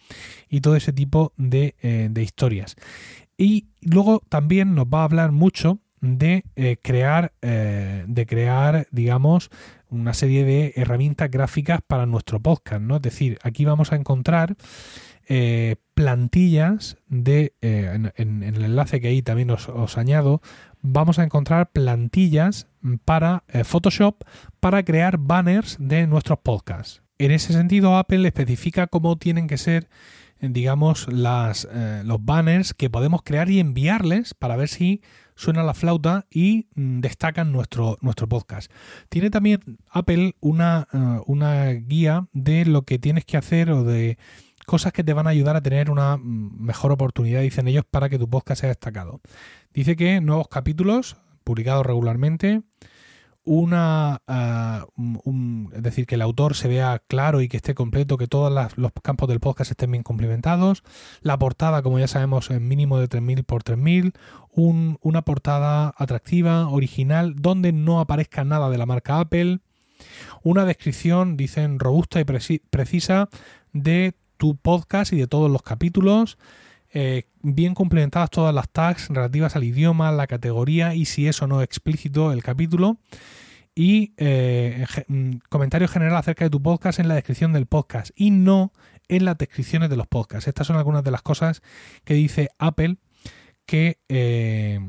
y 0.49 0.61
todo 0.61 0.75
ese 0.75 0.91
tipo 0.91 1.33
eh, 1.37 2.09
de 2.09 2.23
historias. 2.23 2.75
Y 3.37 3.67
luego 3.81 4.23
también 4.27 4.73
nos 4.73 4.85
va 4.87 5.01
a 5.01 5.03
hablar 5.03 5.31
mucho 5.31 5.81
de 6.05 6.43
eh, 6.55 6.77
crear, 6.81 7.33
eh, 7.41 8.05
de 8.07 8.25
crear, 8.25 8.87
digamos, 8.91 9.49
una 9.89 10.13
serie 10.13 10.43
de 10.45 10.73
herramientas 10.75 11.31
gráficas 11.31 11.79
para 11.85 12.05
nuestro 12.05 12.39
podcast, 12.39 12.81
¿no? 12.81 12.97
Es 12.97 13.01
decir, 13.01 13.39
aquí 13.43 13.65
vamos 13.65 13.91
a 13.91 13.95
encontrar 13.95 14.55
eh, 15.27 15.77
plantillas 15.95 16.97
de, 17.07 17.53
en, 17.61 18.43
el 18.43 18.63
enlace 18.63 19.01
que 19.01 19.07
ahí 19.07 19.21
también 19.21 19.49
os, 19.49 19.69
os, 19.69 19.97
añado, 19.97 20.41
vamos 20.81 21.17
a 21.17 21.23
encontrar 21.23 21.71
plantillas 21.71 22.67
para 23.05 23.43
Photoshop 23.63 24.23
para 24.59 24.83
crear 24.83 25.17
banners 25.17 25.77
de 25.79 26.05
nuestros 26.05 26.39
podcasts. 26.39 27.01
En 27.17 27.31
ese 27.31 27.53
sentido, 27.53 27.97
Apple 27.97 28.27
especifica 28.27 28.87
cómo 28.87 29.17
tienen 29.17 29.47
que 29.47 29.57
ser 29.57 29.87
digamos, 30.41 31.11
las, 31.11 31.67
los 32.03 32.23
banners 32.23 32.73
que 32.73 32.89
podemos 32.89 33.21
crear 33.23 33.49
y 33.49 33.59
enviarles 33.59 34.33
para 34.33 34.57
ver 34.57 34.67
si 34.67 35.01
suena 35.35 35.63
la 35.63 35.73
flauta 35.73 36.25
y 36.29 36.67
mm, 36.75 37.01
destacan 37.01 37.51
nuestro, 37.51 37.97
nuestro 38.01 38.27
podcast. 38.27 38.71
Tiene 39.09 39.29
también 39.29 39.61
Apple 39.89 40.35
una, 40.39 40.87
uh, 40.93 41.23
una 41.31 41.71
guía 41.71 42.27
de 42.33 42.65
lo 42.65 42.83
que 42.83 42.99
tienes 42.99 43.25
que 43.25 43.37
hacer 43.37 43.69
o 43.71 43.83
de 43.83 44.17
cosas 44.65 44.93
que 44.93 45.03
te 45.03 45.13
van 45.13 45.27
a 45.27 45.31
ayudar 45.31 45.55
a 45.55 45.61
tener 45.61 45.89
una 45.89 46.17
mm, 46.17 46.63
mejor 46.63 46.91
oportunidad, 46.91 47.41
dicen 47.41 47.67
ellos, 47.67 47.85
para 47.89 48.09
que 48.09 48.19
tu 48.19 48.29
podcast 48.29 48.61
sea 48.61 48.69
destacado. 48.69 49.21
Dice 49.73 49.95
que 49.95 50.21
nuevos 50.21 50.47
capítulos 50.47 51.17
publicados 51.43 51.85
regularmente, 51.85 52.61
una 53.45 54.21
un, 54.95 55.71
es 55.73 55.83
decir 55.83 56.05
que 56.05 56.15
el 56.15 56.21
autor 56.21 56.55
se 56.55 56.67
vea 56.67 57.01
claro 57.07 57.41
y 57.41 57.47
que 57.47 57.57
esté 57.57 57.75
completo 57.75 58.17
que 58.17 58.27
todos 58.27 58.51
los 58.75 58.91
campos 59.01 59.29
del 59.29 59.39
podcast 59.39 59.71
estén 59.71 59.91
bien 59.91 60.03
complementados. 60.03 60.83
La 61.21 61.37
portada 61.37 61.81
como 61.81 61.99
ya 61.99 62.07
sabemos 62.07 62.49
en 62.49 62.67
mínimo 62.67 62.99
de 62.99 63.07
3000 63.07 63.43
por 63.43 63.63
3000 63.63 64.13
un, 64.51 64.97
una 65.01 65.23
portada 65.23 65.93
atractiva 65.97 66.67
original 66.69 67.35
donde 67.37 67.71
no 67.71 67.99
aparezca 67.99 68.43
nada 68.43 68.69
de 68.69 68.77
la 68.77 68.85
marca 68.85 69.19
Apple. 69.19 69.59
Una 70.43 70.65
descripción 70.65 71.37
dicen 71.37 71.79
robusta 71.79 72.19
y 72.19 72.25
precisa 72.25 73.29
de 73.73 74.15
tu 74.37 74.55
podcast 74.55 75.13
y 75.13 75.17
de 75.17 75.27
todos 75.27 75.49
los 75.49 75.61
capítulos 75.61 76.37
eh, 76.95 77.25
bien 77.41 77.75
complementadas 77.75 78.29
todas 78.29 78.55
las 78.55 78.69
tags 78.69 79.09
relativas 79.09 79.57
al 79.57 79.65
idioma, 79.65 80.13
la 80.13 80.27
categoría 80.27 80.95
y 80.95 81.03
si 81.03 81.27
eso 81.27 81.45
no 81.45 81.59
es 81.61 81.65
explícito 81.65 82.31
el 82.31 82.41
capítulo. 82.41 82.97
Y 83.75 84.13
eh, 84.15 84.85
mm, 85.09 85.33
comentario 85.49 85.89
general 85.89 86.15
acerca 86.15 86.45
de 86.45 86.49
tu 86.49 86.61
podcast 86.61 86.99
en 86.99 87.09
la 87.09 87.15
descripción 87.15 87.51
del 87.51 87.65
podcast 87.65 88.11
y 88.15 88.31
no 88.31 88.71
en 89.09 89.25
las 89.25 89.37
descripciones 89.37 89.89
de 89.89 89.97
los 89.97 90.07
podcasts. 90.07 90.47
Estas 90.47 90.67
son 90.67 90.77
algunas 90.77 91.03
de 91.03 91.11
las 91.11 91.21
cosas 91.21 91.61
que 92.05 92.13
dice 92.13 92.47
Apple 92.57 92.95
que, 93.65 93.99
eh, 94.07 94.79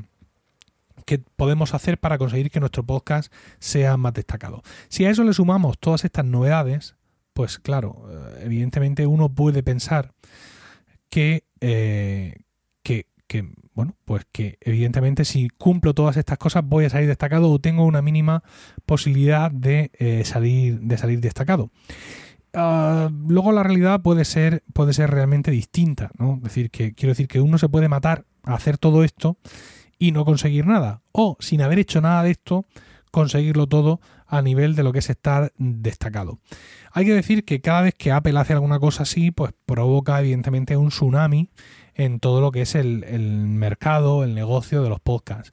que 1.05 1.19
podemos 1.19 1.73
hacer 1.73 1.99
para 1.99 2.17
conseguir 2.17 2.49
que 2.49 2.61
nuestro 2.61 2.83
podcast 2.83 3.33
sea 3.59 3.97
más 3.97 4.13
destacado. 4.13 4.63
Si 4.87 5.03
a 5.03 5.09
eso 5.09 5.25
le 5.25 5.33
sumamos 5.33 5.77
todas 5.77 6.05
estas 6.05 6.23
novedades, 6.23 6.95
pues 7.33 7.59
claro, 7.59 8.07
eh, 8.09 8.43
evidentemente 8.45 9.05
uno 9.05 9.27
puede 9.27 9.61
pensar 9.61 10.13
que, 11.09 11.43
eh, 11.61 12.35
que, 13.27 13.45
bueno, 13.73 13.97
pues 14.05 14.25
que 14.31 14.57
evidentemente 14.61 15.25
si 15.25 15.49
cumplo 15.49 15.93
todas 15.93 16.15
estas 16.15 16.37
cosas 16.37 16.63
voy 16.65 16.85
a 16.85 16.89
salir 16.89 17.09
destacado 17.09 17.51
o 17.51 17.59
tengo 17.59 17.83
una 17.83 18.01
mínima 18.01 18.41
posibilidad 18.85 19.51
de, 19.51 19.91
eh, 19.99 20.23
salir, 20.23 20.79
de 20.79 20.97
salir 20.97 21.19
destacado. 21.19 21.69
Uh, 22.53 23.11
luego 23.27 23.51
la 23.51 23.63
realidad 23.63 24.01
puede 24.01 24.23
ser, 24.23 24.63
puede 24.73 24.93
ser 24.93 25.11
realmente 25.11 25.51
distinta, 25.51 26.09
¿no? 26.17 26.35
Es 26.37 26.43
decir, 26.43 26.71
que 26.71 26.93
quiero 26.93 27.11
decir 27.11 27.27
que 27.27 27.41
uno 27.41 27.57
se 27.57 27.67
puede 27.67 27.89
matar 27.89 28.23
a 28.43 28.53
hacer 28.53 28.77
todo 28.77 29.03
esto 29.03 29.37
y 29.99 30.13
no 30.13 30.23
conseguir 30.23 30.65
nada. 30.65 31.01
O 31.11 31.35
sin 31.39 31.61
haber 31.61 31.79
hecho 31.79 31.99
nada 31.99 32.23
de 32.23 32.31
esto, 32.31 32.65
conseguirlo 33.11 33.67
todo 33.67 33.99
a 34.27 34.41
nivel 34.41 34.75
de 34.75 34.83
lo 34.83 34.91
que 34.91 34.99
es 34.99 35.09
estar 35.09 35.53
destacado. 35.57 36.39
Hay 36.91 37.05
que 37.05 37.13
decir 37.13 37.45
que 37.45 37.61
cada 37.61 37.81
vez 37.81 37.93
que 37.93 38.11
Apple 38.11 38.37
hace 38.37 38.53
alguna 38.53 38.79
cosa 38.79 39.03
así, 39.03 39.31
pues 39.31 39.53
provoca 39.65 40.19
evidentemente 40.19 40.77
un 40.77 40.89
tsunami 40.89 41.49
en 41.95 42.19
todo 42.19 42.41
lo 42.41 42.51
que 42.51 42.61
es 42.61 42.75
el, 42.75 43.03
el 43.05 43.47
mercado, 43.47 44.23
el 44.23 44.35
negocio 44.35 44.83
de 44.83 44.89
los 44.89 44.99
podcasts 44.99 45.51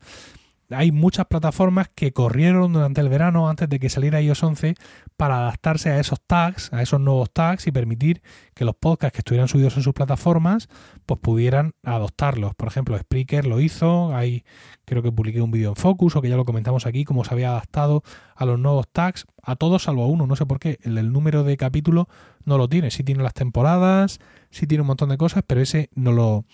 hay 0.71 0.93
muchas 0.93 1.26
plataformas 1.26 1.88
que 1.95 2.12
corrieron 2.12 2.73
durante 2.73 3.00
el 3.00 3.09
verano 3.09 3.49
antes 3.49 3.69
de 3.69 3.78
que 3.78 3.90
saliera 3.90 4.21
iOS 4.21 4.43
11 4.43 4.75
para 5.16 5.38
adaptarse 5.38 5.90
a 5.90 6.00
esos 6.00 6.21
tags, 6.21 6.73
a 6.73 6.83
esos 6.83 7.00
nuevos 7.00 7.33
tags 7.33 7.66
y 7.66 7.73
permitir 7.73 8.23
que 8.54 8.64
los 8.64 8.75
podcasts 8.75 9.12
que 9.12 9.20
estuvieran 9.20 9.49
subidos 9.49 9.76
en 9.76 9.82
sus 9.82 9.92
plataformas 9.92 10.68
pues 11.06 11.20
pudieran 11.20 11.75
adoptarlos. 11.82 12.54
Por 12.54 12.68
ejemplo, 12.68 12.99
Spreaker 12.99 13.46
lo 13.46 13.61
hizo, 13.61 14.14
hay 14.14 14.44
creo 14.84 15.02
que 15.02 15.12
publiqué 15.12 15.40
un 15.40 15.50
vídeo 15.50 15.70
en 15.70 15.76
Focus 15.76 16.16
o 16.16 16.23
que 16.23 16.28
ya 16.28 16.37
lo 16.37 16.44
comentamos 16.44 16.87
aquí, 16.87 17.04
cómo 17.04 17.25
se 17.25 17.32
había 17.34 17.50
adaptado 17.50 18.02
a 18.37 18.44
los 18.44 18.58
nuevos 18.58 18.87
tags, 18.90 19.26
a 19.42 19.56
todos 19.56 19.84
salvo 19.84 20.04
a 20.04 20.06
uno, 20.06 20.26
no 20.26 20.37
sé 20.37 20.46
por 20.46 20.58
qué, 20.58 20.78
el, 20.82 21.12
número 21.12 21.44
de 21.44 21.56
capítulo 21.56 22.08
no 22.44 22.58
lo 22.58 22.68
tiene, 22.68 22.90
sí 22.90 23.04
tiene 23.04 23.23
las 23.23 23.34
temporadas, 23.34 24.18
sí 24.50 24.66
tiene 24.66 24.82
un 24.82 24.88
montón 24.88 25.08
de 25.08 25.16
cosas, 25.16 25.42
pero 25.46 25.61
ese 25.61 25.90
no 25.94 26.12
lo, 26.12 26.44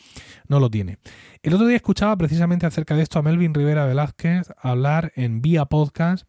no 0.48 0.60
lo 0.60 0.70
tiene. 0.70 0.98
El 1.42 1.54
otro 1.54 1.66
día 1.66 1.76
escuchaba 1.76 2.16
precisamente 2.16 2.66
acerca 2.66 2.96
de 2.96 3.02
esto 3.02 3.18
a 3.18 3.22
Melvin 3.22 3.54
Rivera 3.54 3.86
Velázquez 3.86 4.48
hablar 4.60 5.12
en 5.16 5.42
Vía 5.42 5.64
Podcast 5.64 6.26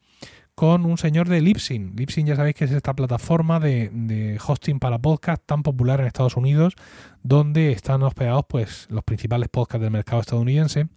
con 0.62 0.86
un 0.86 1.00
señor 1.00 1.28
de 1.28 1.42
Libsyn. 1.42 1.96
Libsyn 1.96 2.28
ya 2.28 2.36
sabéis 2.36 2.54
que 2.54 2.66
es 2.66 2.72
esta 2.72 2.94
plataforma 2.94 3.60
de, 3.60 4.38
hosting 4.46 4.78
para 4.78 5.00
podcast 5.00 5.42
tan 5.44 5.64
popular 5.64 6.00
en 6.00 6.06
Estados 6.06 6.38
Unidos, 6.38 6.76
donde 7.24 7.72
están 7.72 8.04
hospedados 8.04 8.46
pues, 8.48 8.86
los 8.92 9.04
principales 9.04 9.50
podcasts 9.50 9.82
del 9.82 9.90
mercado 9.90 10.22
estadounidense. 10.22 10.88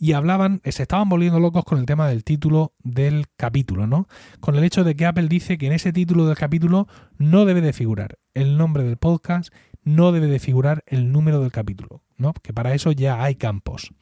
Y 0.00 0.14
hablaban, 0.14 0.60
se 0.64 0.82
estaban 0.82 1.08
volviendo 1.08 1.38
locos 1.38 1.64
con 1.64 1.78
el 1.78 1.86
tema 1.86 2.08
del 2.08 2.24
título 2.24 2.72
del 2.82 3.26
capítulo, 3.36 3.86
¿no? 3.86 4.08
Con 4.40 4.56
el 4.56 4.64
hecho 4.64 4.82
de 4.82 4.96
que 4.96 5.06
Apple 5.06 5.28
dice 5.28 5.58
que 5.58 5.68
en 5.68 5.74
ese 5.74 5.92
título 5.92 6.26
del 6.26 6.36
capítulo 6.36 6.88
no 7.18 7.44
debe 7.44 7.60
de 7.60 7.72
figurar 7.72 8.18
el 8.34 8.58
nombre 8.58 8.82
del 8.82 8.96
podcast, 8.96 9.54
no 9.88 10.12
debe 10.12 10.26
de 10.26 10.38
figurar 10.38 10.84
el 10.86 11.12
número 11.12 11.40
del 11.40 11.50
capítulo, 11.50 12.02
¿no? 12.16 12.34
Que 12.34 12.52
para 12.52 12.74
eso 12.74 12.92
ya 12.92 13.22
hay 13.22 13.34
campos. 13.34 13.92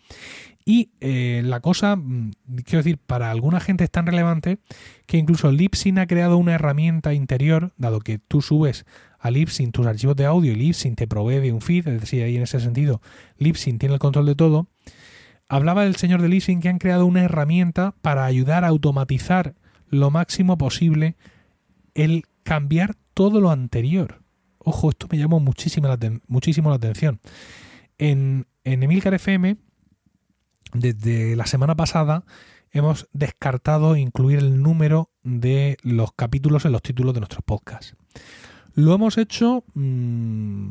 Y 0.64 0.90
eh, 1.00 1.42
la 1.44 1.60
cosa, 1.60 1.94
mm, 1.94 2.32
quiero 2.64 2.78
decir, 2.78 2.98
para 2.98 3.30
alguna 3.30 3.60
gente 3.60 3.84
es 3.84 3.90
tan 3.90 4.04
relevante 4.04 4.58
que 5.06 5.16
incluso 5.16 5.52
Libsyn 5.52 6.00
ha 6.00 6.08
creado 6.08 6.38
una 6.38 6.54
herramienta 6.54 7.14
interior, 7.14 7.72
dado 7.76 8.00
que 8.00 8.18
tú 8.18 8.42
subes 8.42 8.84
a 9.20 9.30
Libsyn 9.30 9.70
tus 9.70 9.86
archivos 9.86 10.16
de 10.16 10.26
audio 10.26 10.52
y 10.52 10.56
Libsyn 10.56 10.96
te 10.96 11.06
provee 11.06 11.38
de 11.38 11.52
un 11.52 11.60
feed, 11.60 11.86
es 11.86 12.00
decir, 12.00 12.24
ahí 12.24 12.36
en 12.36 12.42
ese 12.42 12.58
sentido 12.58 13.00
Libsyn 13.38 13.78
tiene 13.78 13.94
el 13.94 14.00
control 14.00 14.26
de 14.26 14.34
todo. 14.34 14.66
Hablaba 15.48 15.86
el 15.86 15.94
señor 15.94 16.20
de 16.20 16.28
Libsyn 16.28 16.60
que 16.60 16.68
han 16.68 16.78
creado 16.78 17.06
una 17.06 17.22
herramienta 17.22 17.94
para 18.02 18.24
ayudar 18.24 18.64
a 18.64 18.68
automatizar 18.68 19.54
lo 19.88 20.10
máximo 20.10 20.58
posible 20.58 21.14
el 21.94 22.24
cambiar 22.42 22.96
todo 23.14 23.40
lo 23.40 23.52
anterior. 23.52 24.25
Ojo, 24.68 24.90
esto 24.90 25.06
me 25.08 25.16
llamó 25.16 25.38
muchísimo 25.38 25.86
la, 25.86 25.96
la 25.96 26.74
atención. 26.74 27.20
En, 27.98 28.46
en 28.64 28.82
Emilcar 28.82 29.14
FM 29.14 29.58
desde 30.72 31.36
la 31.36 31.46
semana 31.46 31.76
pasada 31.76 32.24
hemos 32.72 33.08
descartado 33.12 33.94
incluir 33.94 34.38
el 34.38 34.60
número 34.60 35.12
de 35.22 35.76
los 35.82 36.12
capítulos 36.14 36.64
en 36.64 36.72
los 36.72 36.82
títulos 36.82 37.14
de 37.14 37.20
nuestros 37.20 37.44
podcasts. 37.44 37.94
Lo 38.74 38.92
hemos 38.92 39.18
hecho 39.18 39.62
mmm, 39.74 40.70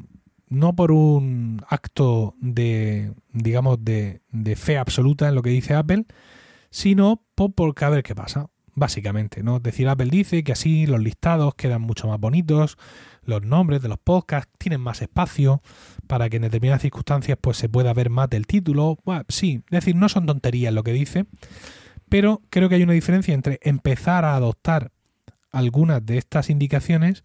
no 0.49 0.75
por 0.75 0.91
un 0.91 1.61
acto 1.69 2.35
de, 2.41 3.13
digamos, 3.31 3.77
de, 3.85 4.19
de, 4.29 4.57
fe 4.57 4.77
absoluta 4.77 5.29
en 5.29 5.35
lo 5.35 5.41
que 5.41 5.51
dice 5.51 5.73
Apple, 5.73 6.05
sino 6.69 7.23
por, 7.33 7.53
por 7.53 7.81
a 7.81 7.89
ver 7.89 8.03
qué 8.03 8.13
pasa, 8.13 8.49
básicamente. 8.75 9.41
¿no? 9.41 9.57
Es 9.57 9.63
decir, 9.63 9.87
Apple 9.87 10.09
dice 10.11 10.43
que 10.43 10.51
así 10.51 10.85
los 10.85 10.99
listados 10.99 11.55
quedan 11.55 11.81
mucho 11.81 12.07
más 12.07 12.19
bonitos, 12.19 12.77
los 13.23 13.41
nombres 13.41 13.81
de 13.81 13.89
los 13.89 13.97
podcasts 13.97 14.51
tienen 14.59 14.81
más 14.81 15.01
espacio 15.01 15.61
para 16.05 16.29
que 16.29 16.35
en 16.35 16.43
determinadas 16.43 16.83
circunstancias 16.83 17.37
pues 17.41 17.57
se 17.57 17.69
pueda 17.69 17.93
ver 17.93 18.09
más 18.09 18.29
del 18.29 18.45
título. 18.45 18.99
sí, 19.29 19.63
es 19.65 19.71
decir, 19.71 19.95
no 19.95 20.09
son 20.09 20.25
tonterías 20.25 20.73
lo 20.73 20.83
que 20.83 20.93
dice, 20.93 21.25
pero 22.09 22.41
creo 22.49 22.69
que 22.69 22.75
hay 22.75 22.83
una 22.83 22.93
diferencia 22.93 23.33
entre 23.33 23.59
empezar 23.63 24.25
a 24.25 24.35
adoptar 24.35 24.91
algunas 25.51 26.05
de 26.05 26.17
estas 26.17 26.49
indicaciones 26.49 27.23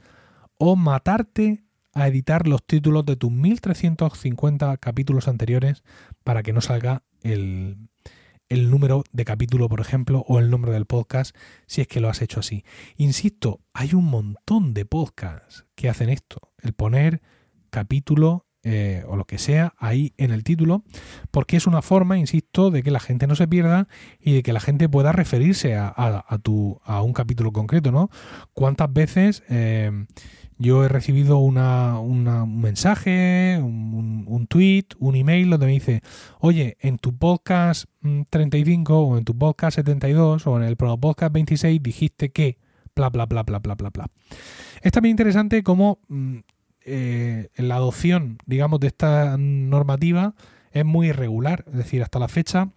o 0.57 0.77
matarte 0.77 1.65
a 1.93 2.07
editar 2.07 2.47
los 2.47 2.65
títulos 2.65 3.05
de 3.05 3.17
tus 3.17 3.33
1350 3.33 4.77
capítulos 4.77 5.27
anteriores 5.27 5.83
para 6.23 6.45
que 6.45 6.53
no 6.53 6.61
salga 6.61 7.03
el, 7.23 7.77
el 8.51 8.69
número 8.69 9.05
de 9.13 9.25
capítulo, 9.25 9.69
por 9.69 9.81
ejemplo, 9.81 10.25
o 10.29 10.39
el 10.39 10.51
nombre 10.51 10.73
del 10.73 10.85
podcast, 10.85 11.35
si 11.67 11.81
es 11.81 11.89
que 11.89 12.01
lo 12.01 12.11
has 12.11 12.21
hecho 12.21 12.41
así. 12.41 12.65
Insisto, 12.97 13.61
hay 13.73 13.95
un 13.95 14.05
montón 14.05 14.75
de 14.75 14.85
podcasts 14.85 15.65
que 15.75 15.89
hacen 15.89 16.11
esto, 16.11 16.53
el 16.59 16.75
poner 16.75 17.23
capítulo 17.71 18.47
eh, 18.63 19.05
o 19.07 19.17
lo 19.17 19.25
que 19.25 19.39
sea 19.39 19.73
ahí 19.79 20.13
en 20.19 20.33
el 20.33 20.45
título, 20.45 20.85
porque 21.31 21.57
es 21.57 21.67
una 21.67 21.81
forma, 21.81 22.19
insisto, 22.19 22.71
de 22.71 22.83
que 22.83 22.91
la 22.91 23.01
gente 23.01 23.27
no 23.27 23.37
se 23.37 23.49
pierda 23.49 23.89
y 24.21 24.35
de 24.35 24.43
que 24.43 24.53
la 24.53 24.61
gente 24.61 24.89
pueda 24.89 25.13
referirse 25.13 25.77
a, 25.77 25.95
a, 25.97 26.39
tu, 26.39 26.79
a 26.85 27.01
un 27.03 27.15
capítulo 27.15 27.53
concreto, 27.53 27.91
¿no? 27.93 28.11
¿Cuántas 28.53 28.93
veces 28.93 29.45
eh, 29.49 30.07
yo 30.61 30.85
he 30.85 30.89
recibido 30.89 31.39
una, 31.39 31.99
un 31.99 32.61
mensaje, 32.61 33.59
un, 33.63 34.27
un, 34.29 34.47
tweet, 34.47 34.85
un 34.99 35.17
email 35.17 35.49
donde 35.49 35.65
me 35.65 35.73
dice, 35.73 36.03
oye, 36.39 36.77
en 36.81 36.99
tu 36.99 37.17
podcast 37.17 37.87
35 38.29 38.93
mm, 38.93 39.11
o 39.11 39.17
en 39.17 39.25
tu 39.25 39.37
podcast 39.37 39.77
72 39.77 40.47
o 40.47 40.59
en 40.59 40.65
el 40.65 40.77
podcast 40.77 41.33
26 41.33 41.83
dijiste 41.83 42.31
que, 42.31 42.59
bla, 42.95 43.09
bla, 43.09 43.25
bla, 43.25 43.43
bla, 43.43 43.59
bla, 43.59 43.75
bla, 43.75 43.89
bla. 43.89 44.07
Es 44.83 44.93
también 44.93 45.15
interesante 45.15 45.63
cómo 45.63 45.99
mm, 46.09 46.37
eh, 46.85 47.49
la 47.57 47.77
adopción, 47.77 48.37
digamos, 48.45 48.81
de 48.81 48.89
esta 48.89 49.37
normativa 49.39 50.35
es 50.73 50.85
muy 50.85 51.09
irregular. 51.09 51.65
Es 51.69 51.79
decir, 51.79 52.03
hasta 52.03 52.19
la 52.19 52.29
fecha 52.29 52.69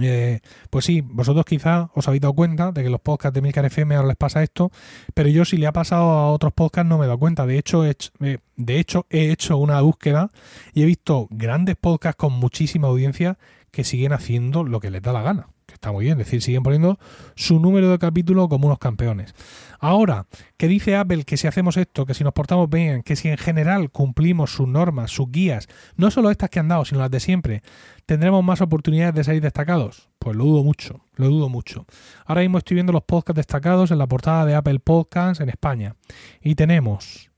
eh, 0.00 0.40
pues 0.70 0.84
sí, 0.84 1.00
vosotros 1.00 1.44
quizás 1.44 1.88
os 1.94 2.06
habéis 2.08 2.22
dado 2.22 2.34
cuenta 2.34 2.72
de 2.72 2.82
que 2.82 2.90
los 2.90 3.00
podcasts 3.00 3.34
de 3.34 3.42
Milcar 3.42 3.64
FM 3.64 3.94
ahora 3.94 4.08
les 4.08 4.16
pasa 4.16 4.42
esto, 4.42 4.70
pero 5.14 5.28
yo 5.28 5.44
si 5.44 5.56
le 5.56 5.66
ha 5.66 5.72
pasado 5.72 6.10
a 6.10 6.30
otros 6.30 6.52
podcasts 6.52 6.88
no 6.88 6.98
me 6.98 7.04
he 7.04 7.08
dado 7.08 7.18
cuenta. 7.18 7.46
De 7.46 7.58
hecho, 7.58 7.84
he, 7.84 7.96
eh, 8.20 8.38
de 8.56 8.78
hecho, 8.78 9.06
he 9.10 9.30
hecho 9.30 9.56
una 9.56 9.80
búsqueda 9.80 10.30
y 10.74 10.82
he 10.82 10.86
visto 10.86 11.28
grandes 11.30 11.76
podcasts 11.76 12.18
con 12.18 12.32
muchísima 12.32 12.88
audiencia 12.88 13.38
que 13.70 13.84
siguen 13.84 14.12
haciendo 14.12 14.64
lo 14.64 14.80
que 14.80 14.90
les 14.90 15.02
da 15.02 15.12
la 15.12 15.22
gana 15.22 15.48
está 15.76 15.92
muy 15.92 16.04
bien, 16.04 16.18
es 16.20 16.26
decir, 16.26 16.42
siguen 16.42 16.62
poniendo 16.62 16.98
su 17.34 17.60
número 17.60 17.90
de 17.90 17.98
capítulo 17.98 18.48
como 18.48 18.66
unos 18.66 18.78
campeones. 18.78 19.34
Ahora, 19.78 20.26
que 20.56 20.68
dice 20.68 20.96
Apple 20.96 21.24
que 21.24 21.36
si 21.36 21.46
hacemos 21.46 21.76
esto, 21.76 22.06
que 22.06 22.14
si 22.14 22.24
nos 22.24 22.32
portamos 22.32 22.68
bien, 22.70 23.02
que 23.02 23.16
si 23.16 23.28
en 23.28 23.36
general 23.36 23.90
cumplimos 23.90 24.52
sus 24.52 24.68
normas, 24.68 25.10
sus 25.10 25.30
guías, 25.30 25.68
no 25.96 26.10
solo 26.10 26.30
estas 26.30 26.50
que 26.50 26.58
han 26.58 26.68
dado, 26.68 26.84
sino 26.84 27.00
las 27.00 27.10
de 27.10 27.20
siempre, 27.20 27.62
tendremos 28.06 28.42
más 28.44 28.60
oportunidades 28.60 29.14
de 29.14 29.24
salir 29.24 29.42
destacados. 29.42 30.08
Pues 30.18 30.36
lo 30.36 30.44
dudo 30.44 30.64
mucho, 30.64 31.00
lo 31.14 31.28
dudo 31.28 31.48
mucho. 31.48 31.86
Ahora 32.24 32.40
mismo 32.40 32.58
estoy 32.58 32.76
viendo 32.76 32.92
los 32.92 33.04
podcasts 33.04 33.36
destacados 33.36 33.90
en 33.90 33.98
la 33.98 34.06
portada 34.06 34.44
de 34.44 34.54
Apple 34.54 34.80
Podcasts 34.80 35.40
en 35.40 35.48
España. 35.48 35.96
Y 36.40 36.54
tenemos 36.54 37.30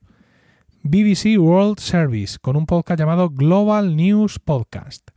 BBC 0.83 1.39
World 1.39 1.81
Service 1.81 2.39
con 2.39 2.57
un 2.57 2.67
podcast 2.67 2.99
llamado 2.99 3.31
Global 3.31 3.97
News 3.97 4.39
Podcast. 4.39 5.11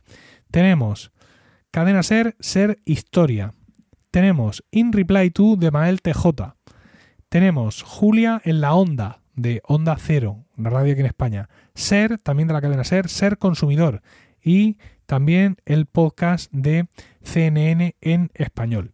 Tenemos 0.50 1.12
Cadena 1.70 2.02
Ser, 2.02 2.36
Ser 2.40 2.80
Historia. 2.84 3.54
Tenemos 4.10 4.62
In 4.70 4.92
Reply 4.92 5.30
to 5.30 5.56
de 5.56 5.70
Mael 5.70 6.02
TJ. 6.02 6.52
Tenemos 7.32 7.82
Julia 7.82 8.40
en 8.44 8.60
la 8.60 8.74
Onda 8.74 9.22
de 9.34 9.62
Onda 9.64 9.96
Cero, 9.98 10.44
una 10.58 10.68
radio 10.68 10.92
aquí 10.92 11.00
en 11.00 11.06
España. 11.06 11.48
Ser, 11.74 12.18
también 12.18 12.46
de 12.46 12.52
la 12.52 12.60
cadena 12.60 12.84
Ser, 12.84 13.08
Ser 13.08 13.38
Consumidor. 13.38 14.02
Y 14.44 14.76
también 15.06 15.56
el 15.64 15.86
podcast 15.86 16.52
de 16.52 16.88
CNN 17.22 17.96
en 18.02 18.30
español. 18.34 18.92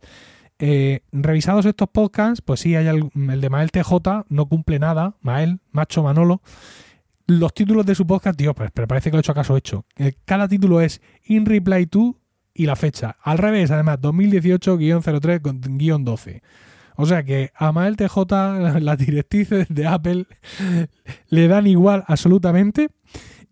Eh, 0.60 1.00
revisados 1.10 1.66
estos 1.66 1.88
podcasts, 1.88 2.40
pues 2.40 2.60
sí, 2.60 2.76
hay 2.76 2.86
el, 2.86 3.10
de 3.40 3.50
Mael 3.50 3.72
TJ, 3.72 4.26
no 4.28 4.46
cumple 4.46 4.78
nada, 4.78 5.16
Mael, 5.20 5.58
Macho 5.72 6.04
Manolo. 6.04 6.40
Los 7.26 7.52
títulos 7.52 7.84
de 7.86 7.96
su 7.96 8.06
podcast, 8.06 8.38
Dios, 8.38 8.54
pues, 8.54 8.70
pero 8.72 8.86
parece 8.86 9.10
que 9.10 9.16
lo 9.16 9.18
he 9.18 9.22
hecho 9.22 9.32
acaso 9.32 9.56
hecho. 9.56 9.84
Eh, 9.96 10.12
cada 10.24 10.46
título 10.46 10.80
es 10.80 11.00
In 11.24 11.44
Reply 11.44 11.86
to 11.86 12.20
y 12.54 12.66
la 12.66 12.76
fecha. 12.76 13.16
Al 13.20 13.38
revés, 13.38 13.72
además, 13.72 13.98
2018-03-12. 14.00 16.40
O 17.00 17.06
sea 17.06 17.22
que 17.22 17.52
a 17.54 17.70
Mael 17.70 17.96
TJ 17.96 18.18
las 18.80 18.98
directrices 18.98 19.68
de 19.68 19.86
Apple 19.86 20.26
le 21.28 21.46
dan 21.46 21.68
igual 21.68 22.02
absolutamente. 22.08 22.88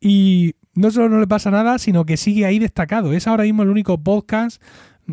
Y 0.01 0.57
no 0.75 0.91
solo 0.91 1.09
no 1.09 1.21
le 1.21 1.29
pasa 1.29 1.53
nada, 1.53 1.79
sino 1.79 2.05
que 2.05 2.17
sigue 2.17 2.45
ahí 2.45 2.59
destacado. 2.59 3.13
Es 3.13 3.29
ahora 3.29 3.45
mismo 3.45 3.63
el 3.63 3.71
único 3.71 3.99
podcast 3.99 4.61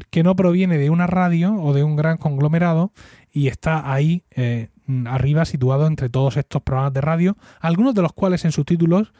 que 0.10 0.24
no 0.24 0.36
proviene 0.36 0.80
de 0.80 0.90
una 0.90 1.06
radio 1.06 1.54
o 1.54 1.74
de 1.74 1.84
un 1.84 1.96
gran 1.96 2.18
conglomerado 2.18 2.92
y 3.32 3.50
está 3.50 3.94
ahí 3.94 4.24
eh, 4.32 4.70
arriba 5.06 5.46
situado 5.46 5.86
entre 5.86 6.10
todos 6.10 6.36
estos 6.36 6.64
programas 6.64 6.94
de 6.94 7.02
radio, 7.02 7.38
algunos 7.60 7.94
de 7.94 8.02
los 8.02 8.14
cuales 8.14 8.46
en 8.46 8.52
sus 8.52 8.66
títulos 8.66 9.14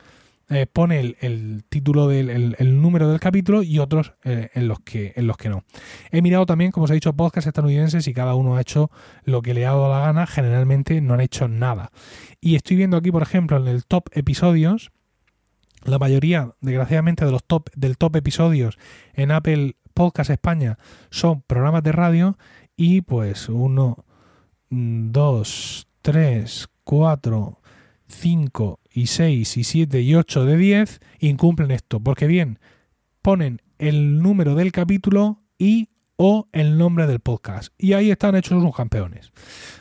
eh, 0.50 0.68
pone 0.72 1.00
el, 1.00 1.64
título 1.70 2.08
del 2.08 2.30
el, 2.30 2.82
número 2.82 3.08
del 3.08 3.20
capítulo 3.20 3.64
y 3.64 3.80
otros 3.80 4.14
eh, 4.24 4.50
en, 4.54 4.68
los 4.68 4.80
que, 4.82 5.14
en 5.16 5.28
los 5.28 5.38
que 5.38 5.50
no. 5.50 5.64
He 6.12 6.22
mirado 6.22 6.46
también, 6.46 6.72
como 6.72 6.84
os 6.86 6.92
he 6.92 6.96
dicho, 6.96 7.14
podcasts 7.14 7.48
estadounidenses 7.48 8.08
y 8.08 8.14
cada 8.14 8.36
uno 8.36 8.56
ha 8.56 8.62
hecho 8.62 8.92
lo 9.24 9.42
que 9.42 9.54
le 9.54 9.66
ha 9.66 9.70
dado 9.70 9.90
la 9.90 10.00
gana. 10.00 10.28
Generalmente 10.28 11.00
no 11.02 11.14
han 11.14 11.22
hecho 11.22 11.48
nada. 11.48 11.92
Y 12.42 12.56
estoy 12.56 12.76
viendo 12.76 12.98
aquí, 12.98 13.12
por 13.12 13.22
ejemplo, 13.22 13.58
en 13.58 13.68
el 13.68 13.86
top 13.86 14.10
episodios, 14.12 14.92
la 15.86 16.00
mayoría, 16.00 16.54
desgraciadamente, 16.62 17.26
de 17.26 17.32
los 17.32 17.44
top, 17.44 17.70
del 17.76 17.98
top 17.98 18.16
episodios 18.18 18.78
en 19.14 19.32
Apple 19.32 19.76
Podcast 19.94 20.30
España 20.30 20.78
son 21.10 21.42
programas 21.42 21.84
de 21.84 21.92
radio 21.92 22.38
y 22.76 23.02
pues 23.02 23.50
uno, 23.50 24.06
mm, 24.70 25.12
dos, 25.12 25.88
tres, 26.02 26.68
cuatro, 26.84 27.60
cinco 28.14 28.80
y 28.92 29.08
6 29.08 29.58
y 29.58 29.64
7 29.64 30.02
y 30.02 30.16
8 30.16 30.46
de 30.46 30.58
10 30.58 31.00
incumplen 31.20 31.72
esto, 31.72 32.00
porque 32.00 32.28
bien, 32.28 32.60
ponen 33.22 33.62
el 33.80 34.22
número 34.22 34.56
del 34.56 34.72
capítulo 34.72 35.42
y 35.58 35.90
o 36.16 36.48
el 36.52 36.78
nombre 36.78 37.08
del 37.08 37.20
podcast. 37.20 37.74
Y 37.78 37.94
ahí 37.94 38.12
están 38.12 38.36
hechos 38.36 38.62
unos 38.62 38.76
campeones. 38.76 39.32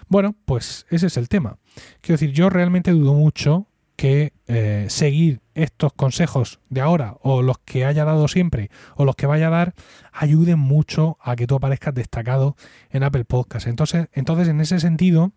Bueno, 0.08 0.34
pues 0.44 0.86
ese 0.90 1.06
es 1.06 1.16
el 1.16 1.28
tema. 1.28 1.58
Quiero 2.00 2.14
decir, 2.14 2.32
yo 2.32 2.50
realmente 2.50 2.90
dudo 2.90 3.14
mucho 3.14 3.66
que 3.96 4.32
eh, 4.46 4.86
seguir 4.88 5.40
estos 5.54 5.92
consejos 5.92 6.60
de 6.70 6.80
ahora 6.80 7.16
o 7.20 7.42
los 7.42 7.58
que 7.58 7.84
haya 7.84 8.04
dado 8.04 8.26
siempre 8.26 8.70
o 8.96 9.04
los 9.04 9.14
que 9.16 9.26
vaya 9.26 9.48
a 9.48 9.50
dar 9.50 9.74
ayuden 10.12 10.58
mucho 10.58 11.18
a 11.20 11.36
que 11.36 11.46
tú 11.46 11.56
aparezcas 11.56 11.94
destacado 11.94 12.56
en 12.90 13.02
Apple 13.02 13.24
Podcast. 13.24 13.66
Entonces, 13.66 14.08
entonces 14.12 14.48
en 14.48 14.60
ese 14.60 14.80
sentido, 14.80 15.32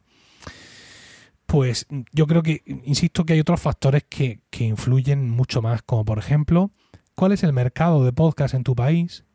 pues 1.46 1.88
yo 2.12 2.28
creo 2.28 2.44
que, 2.44 2.62
insisto, 2.66 3.26
que 3.26 3.34
hay 3.34 3.40
otros 3.40 3.62
factores 3.62 4.04
que, 4.08 4.40
que 4.50 4.66
influyen 4.66 5.30
mucho 5.30 5.62
más, 5.62 5.82
como 5.82 6.06
por 6.06 6.18
ejemplo, 6.18 6.72
cuál 7.16 7.32
es 7.32 7.44
el 7.44 7.54
mercado 7.54 8.04
de 8.04 8.14
podcast 8.14 8.54
en 8.54 8.64
tu 8.64 8.76
país, 8.76 9.26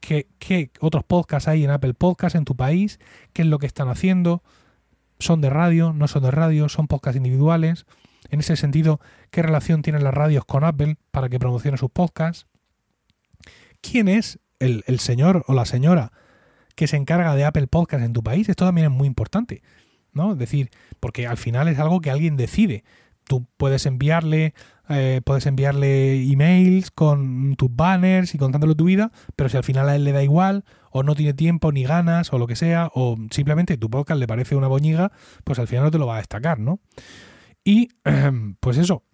¿Qué, 0.00 0.28
qué, 0.38 0.70
otros 0.80 1.02
podcasts 1.04 1.48
hay 1.48 1.64
en 1.64 1.70
Apple 1.70 1.92
Podcast 1.92 2.36
en 2.36 2.44
tu 2.44 2.54
país, 2.56 3.00
qué 3.32 3.42
es 3.42 3.48
lo 3.48 3.58
que 3.58 3.66
están 3.66 3.88
haciendo, 3.88 4.42
son 5.18 5.40
de 5.40 5.50
radio, 5.50 5.92
no 5.92 6.06
son 6.06 6.22
de 6.22 6.30
radio, 6.30 6.68
son 6.68 6.86
podcasts 6.86 7.16
individuales. 7.16 7.84
En 8.30 8.40
ese 8.40 8.56
sentido, 8.56 9.00
¿qué 9.30 9.42
relación 9.42 9.82
tienen 9.82 10.04
las 10.04 10.14
radios 10.14 10.44
con 10.44 10.64
Apple 10.64 10.96
para 11.10 11.28
que 11.28 11.38
promocione 11.38 11.76
sus 11.78 11.90
podcasts? 11.90 12.46
¿Quién 13.80 14.08
es 14.08 14.38
el, 14.60 14.84
el 14.86 15.00
señor 15.00 15.44
o 15.48 15.54
la 15.54 15.64
señora 15.64 16.12
que 16.74 16.86
se 16.86 16.96
encarga 16.96 17.34
de 17.34 17.44
Apple 17.44 17.66
Podcast 17.66 18.04
en 18.04 18.12
tu 18.12 18.22
país? 18.22 18.48
Esto 18.48 18.64
también 18.64 18.86
es 18.86 18.96
muy 18.96 19.06
importante, 19.06 19.62
¿no? 20.18 20.32
Es 20.32 20.38
decir, 20.38 20.68
porque 21.00 21.26
al 21.26 21.38
final 21.38 21.68
es 21.68 21.78
algo 21.78 22.00
que 22.00 22.10
alguien 22.10 22.36
decide. 22.36 22.84
Tú 23.24 23.46
puedes 23.56 23.86
enviarle, 23.86 24.52
eh, 24.90 25.22
puedes 25.24 25.46
enviarle 25.46 26.22
emails 26.30 26.90
con 26.90 27.56
tus 27.56 27.74
banners 27.74 28.34
y 28.34 28.38
contándole 28.38 28.74
tu 28.74 28.84
vida, 28.84 29.12
pero 29.36 29.48
si 29.48 29.56
al 29.56 29.64
final 29.64 29.88
a 29.88 29.96
él 29.96 30.04
le 30.04 30.12
da 30.12 30.22
igual, 30.22 30.64
o 30.90 31.02
no 31.02 31.14
tiene 31.14 31.34
tiempo 31.34 31.72
ni 31.72 31.84
ganas, 31.84 32.32
o 32.32 32.38
lo 32.38 32.46
que 32.46 32.56
sea, 32.56 32.90
o 32.94 33.16
simplemente 33.30 33.76
tu 33.76 33.88
podcast 33.88 34.18
le 34.18 34.26
parece 34.26 34.56
una 34.56 34.68
boñiga, 34.68 35.12
pues 35.44 35.58
al 35.58 35.68
final 35.68 35.84
no 35.84 35.90
te 35.90 35.98
lo 35.98 36.06
va 36.06 36.16
a 36.16 36.18
destacar, 36.18 36.58
¿no? 36.58 36.80
Y 37.64 37.88
pues 38.60 38.78
eso, 38.78 39.04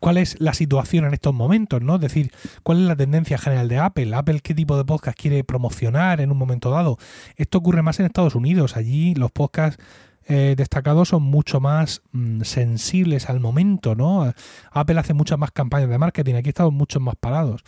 cuál 0.00 0.16
es 0.16 0.40
la 0.40 0.54
situación 0.54 1.04
en 1.04 1.14
estos 1.14 1.34
momentos, 1.34 1.82
¿no? 1.82 1.96
Es 1.96 2.00
decir, 2.00 2.32
cuál 2.62 2.80
es 2.80 2.86
la 2.86 2.96
tendencia 2.96 3.38
general 3.38 3.68
de 3.68 3.78
Apple, 3.78 4.14
Apple 4.14 4.40
qué 4.40 4.54
tipo 4.54 4.76
de 4.76 4.84
podcast 4.84 5.18
quiere 5.18 5.44
promocionar 5.44 6.20
en 6.20 6.30
un 6.30 6.38
momento 6.38 6.70
dado. 6.70 6.98
Esto 7.36 7.58
ocurre 7.58 7.82
más 7.82 8.00
en 8.00 8.06
Estados 8.06 8.34
Unidos, 8.34 8.76
allí 8.76 9.14
los 9.14 9.30
podcasts 9.30 9.82
eh, 10.26 10.54
destacados 10.56 11.08
son 11.08 11.22
mucho 11.24 11.60
más 11.60 12.02
mm, 12.12 12.42
sensibles 12.42 13.28
al 13.28 13.40
momento, 13.40 13.94
¿no? 13.94 14.32
Apple 14.70 14.98
hace 14.98 15.14
muchas 15.14 15.38
más 15.38 15.50
campañas 15.50 15.90
de 15.90 15.98
marketing, 15.98 16.34
aquí 16.34 16.50
estamos 16.50 16.72
mucho 16.72 17.00
más 17.00 17.16
parados. 17.16 17.62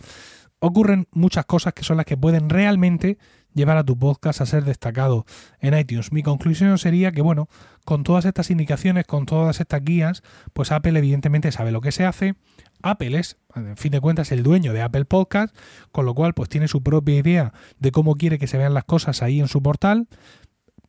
Ocurren 0.59 1.07
muchas 1.11 1.45
cosas 1.45 1.73
que 1.73 1.83
son 1.83 1.97
las 1.97 2.05
que 2.05 2.17
pueden 2.17 2.49
realmente 2.49 3.17
llevar 3.55 3.77
a 3.77 3.83
tu 3.83 3.97
podcast 3.97 4.41
a 4.41 4.45
ser 4.45 4.65
destacado 4.65 5.25
en 5.59 5.75
iTunes. 5.75 6.11
Mi 6.11 6.21
conclusión 6.21 6.77
sería 6.77 7.11
que, 7.11 7.21
bueno, 7.21 7.49
con 7.85 8.03
todas 8.03 8.25
estas 8.25 8.51
indicaciones, 8.51 9.05
con 9.05 9.25
todas 9.25 9.59
estas 9.59 9.83
guías, 9.83 10.21
pues 10.53 10.71
Apple 10.71 10.99
evidentemente 10.99 11.51
sabe 11.51 11.71
lo 11.71 11.81
que 11.81 11.91
se 11.91 12.05
hace. 12.05 12.35
Apple 12.83 13.17
es, 13.17 13.37
en 13.55 13.77
fin 13.77 13.91
de 13.91 14.01
cuentas, 14.01 14.31
el 14.31 14.43
dueño 14.43 14.73
de 14.73 14.83
Apple 14.83 15.05
Podcast, 15.05 15.55
con 15.91 16.05
lo 16.05 16.13
cual 16.13 16.33
pues 16.33 16.49
tiene 16.49 16.67
su 16.67 16.83
propia 16.83 17.17
idea 17.17 17.53
de 17.79 17.91
cómo 17.91 18.15
quiere 18.15 18.37
que 18.37 18.47
se 18.47 18.57
vean 18.57 18.75
las 18.75 18.83
cosas 18.83 19.23
ahí 19.23 19.39
en 19.39 19.47
su 19.47 19.63
portal. 19.63 20.07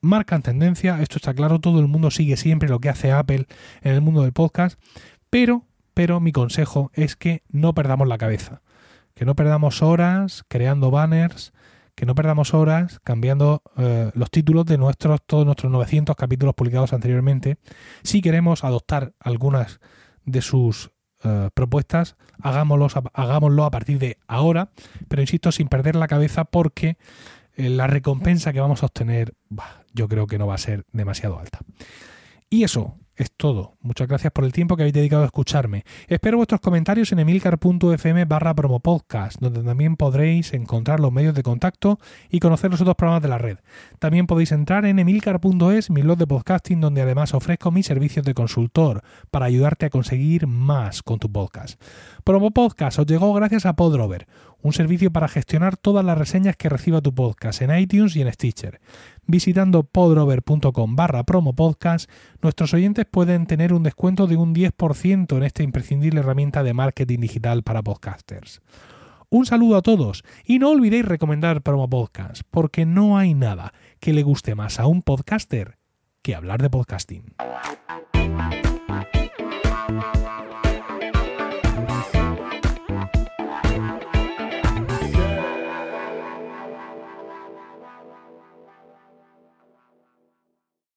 Marcan 0.02 0.42
tendencia, 0.42 1.00
esto 1.00 1.16
está 1.16 1.32
claro, 1.32 1.60
todo 1.60 1.80
el 1.80 1.88
mundo 1.88 2.10
sigue 2.10 2.36
siempre 2.36 2.68
lo 2.68 2.80
que 2.80 2.90
hace 2.90 3.12
Apple 3.12 3.46
en 3.80 3.94
el 3.94 4.02
mundo 4.02 4.22
del 4.22 4.32
podcast, 4.32 4.78
pero, 5.30 5.64
pero 5.94 6.20
mi 6.20 6.32
consejo 6.32 6.90
es 6.94 7.16
que 7.16 7.42
no 7.48 7.74
perdamos 7.74 8.06
la 8.06 8.18
cabeza, 8.18 8.60
que 9.14 9.24
no 9.24 9.34
perdamos 9.34 9.82
horas 9.82 10.44
creando 10.48 10.90
banners, 10.90 11.54
que 11.96 12.06
no 12.06 12.14
perdamos 12.14 12.54
horas 12.54 13.00
cambiando 13.02 13.62
eh, 13.78 14.10
los 14.14 14.30
títulos 14.30 14.66
de 14.66 14.78
nuestros, 14.78 15.20
todos 15.26 15.46
nuestros 15.46 15.72
900 15.72 16.14
capítulos 16.14 16.54
publicados 16.54 16.92
anteriormente. 16.92 17.56
Si 18.02 18.20
queremos 18.20 18.62
adoptar 18.62 19.14
algunas 19.18 19.80
de 20.24 20.42
sus 20.42 20.92
eh, 21.24 21.48
propuestas, 21.54 22.16
hagámoslo, 22.40 22.88
hagámoslo 23.14 23.64
a 23.64 23.70
partir 23.70 23.98
de 23.98 24.18
ahora, 24.28 24.70
pero 25.08 25.22
insisto, 25.22 25.50
sin 25.50 25.68
perder 25.68 25.96
la 25.96 26.06
cabeza 26.06 26.44
porque 26.44 26.98
eh, 27.54 27.70
la 27.70 27.86
recompensa 27.86 28.52
que 28.52 28.60
vamos 28.60 28.82
a 28.82 28.86
obtener, 28.86 29.34
yo 29.94 30.06
creo 30.06 30.26
que 30.26 30.38
no 30.38 30.46
va 30.46 30.54
a 30.54 30.58
ser 30.58 30.84
demasiado 30.92 31.38
alta. 31.38 31.60
Y 32.50 32.64
eso, 32.64 32.98
es 33.16 33.32
todo. 33.32 33.74
Muchas 33.80 34.08
gracias 34.08 34.32
por 34.32 34.44
el 34.44 34.52
tiempo 34.52 34.76
que 34.76 34.82
habéis 34.82 34.94
dedicado 34.94 35.22
a 35.22 35.26
escucharme. 35.26 35.84
Espero 36.06 36.36
vuestros 36.36 36.60
comentarios 36.60 37.10
en 37.12 37.18
emilcar.fm 37.18 38.24
barra 38.26 38.54
promopodcast, 38.54 39.40
donde 39.40 39.62
también 39.62 39.96
podréis 39.96 40.52
encontrar 40.52 41.00
los 41.00 41.12
medios 41.12 41.34
de 41.34 41.42
contacto 41.42 41.98
y 42.30 42.40
conocer 42.40 42.70
los 42.70 42.80
otros 42.80 42.96
programas 42.96 43.22
de 43.22 43.28
la 43.28 43.38
red. 43.38 43.58
También 43.98 44.26
podéis 44.26 44.52
entrar 44.52 44.84
en 44.84 44.98
emilcar.es, 44.98 45.90
mi 45.90 46.02
blog 46.02 46.18
de 46.18 46.26
podcasting, 46.26 46.80
donde 46.80 47.02
además 47.02 47.34
ofrezco 47.34 47.70
mis 47.70 47.86
servicios 47.86 48.24
de 48.24 48.34
consultor 48.34 49.02
para 49.30 49.46
ayudarte 49.46 49.86
a 49.86 49.90
conseguir 49.90 50.46
más 50.46 51.02
con 51.02 51.18
tu 51.18 51.30
podcast. 51.30 51.80
Promopodcast 52.24 52.98
os 52.98 53.06
llegó 53.06 53.32
gracias 53.32 53.66
a 53.66 53.76
Podrover, 53.76 54.26
un 54.66 54.72
servicio 54.72 55.12
para 55.12 55.28
gestionar 55.28 55.76
todas 55.76 56.04
las 56.04 56.18
reseñas 56.18 56.56
que 56.56 56.68
reciba 56.68 57.00
tu 57.00 57.14
podcast 57.14 57.62
en 57.62 57.78
iTunes 57.78 58.16
y 58.16 58.22
en 58.22 58.32
Stitcher. 58.32 58.80
Visitando 59.24 59.84
podrover.com 59.84 60.96
barra 60.96 61.22
promopodcast, 61.22 62.10
nuestros 62.42 62.74
oyentes 62.74 63.06
pueden 63.08 63.46
tener 63.46 63.72
un 63.72 63.84
descuento 63.84 64.26
de 64.26 64.36
un 64.36 64.52
10% 64.52 65.36
en 65.36 65.42
esta 65.44 65.62
imprescindible 65.62 66.18
herramienta 66.18 66.64
de 66.64 66.74
marketing 66.74 67.20
digital 67.20 67.62
para 67.62 67.80
podcasters. 67.80 68.60
Un 69.30 69.46
saludo 69.46 69.76
a 69.76 69.82
todos 69.82 70.24
y 70.44 70.58
no 70.58 70.70
olvidéis 70.70 71.04
recomendar 71.04 71.62
Promo 71.62 71.88
Podcast, 71.88 72.42
porque 72.50 72.86
no 72.86 73.18
hay 73.18 73.34
nada 73.34 73.72
que 74.00 74.12
le 74.12 74.24
guste 74.24 74.56
más 74.56 74.80
a 74.80 74.86
un 74.86 75.02
podcaster 75.02 75.78
que 76.22 76.34
hablar 76.34 76.60
de 76.60 76.70
podcasting. 76.70 77.36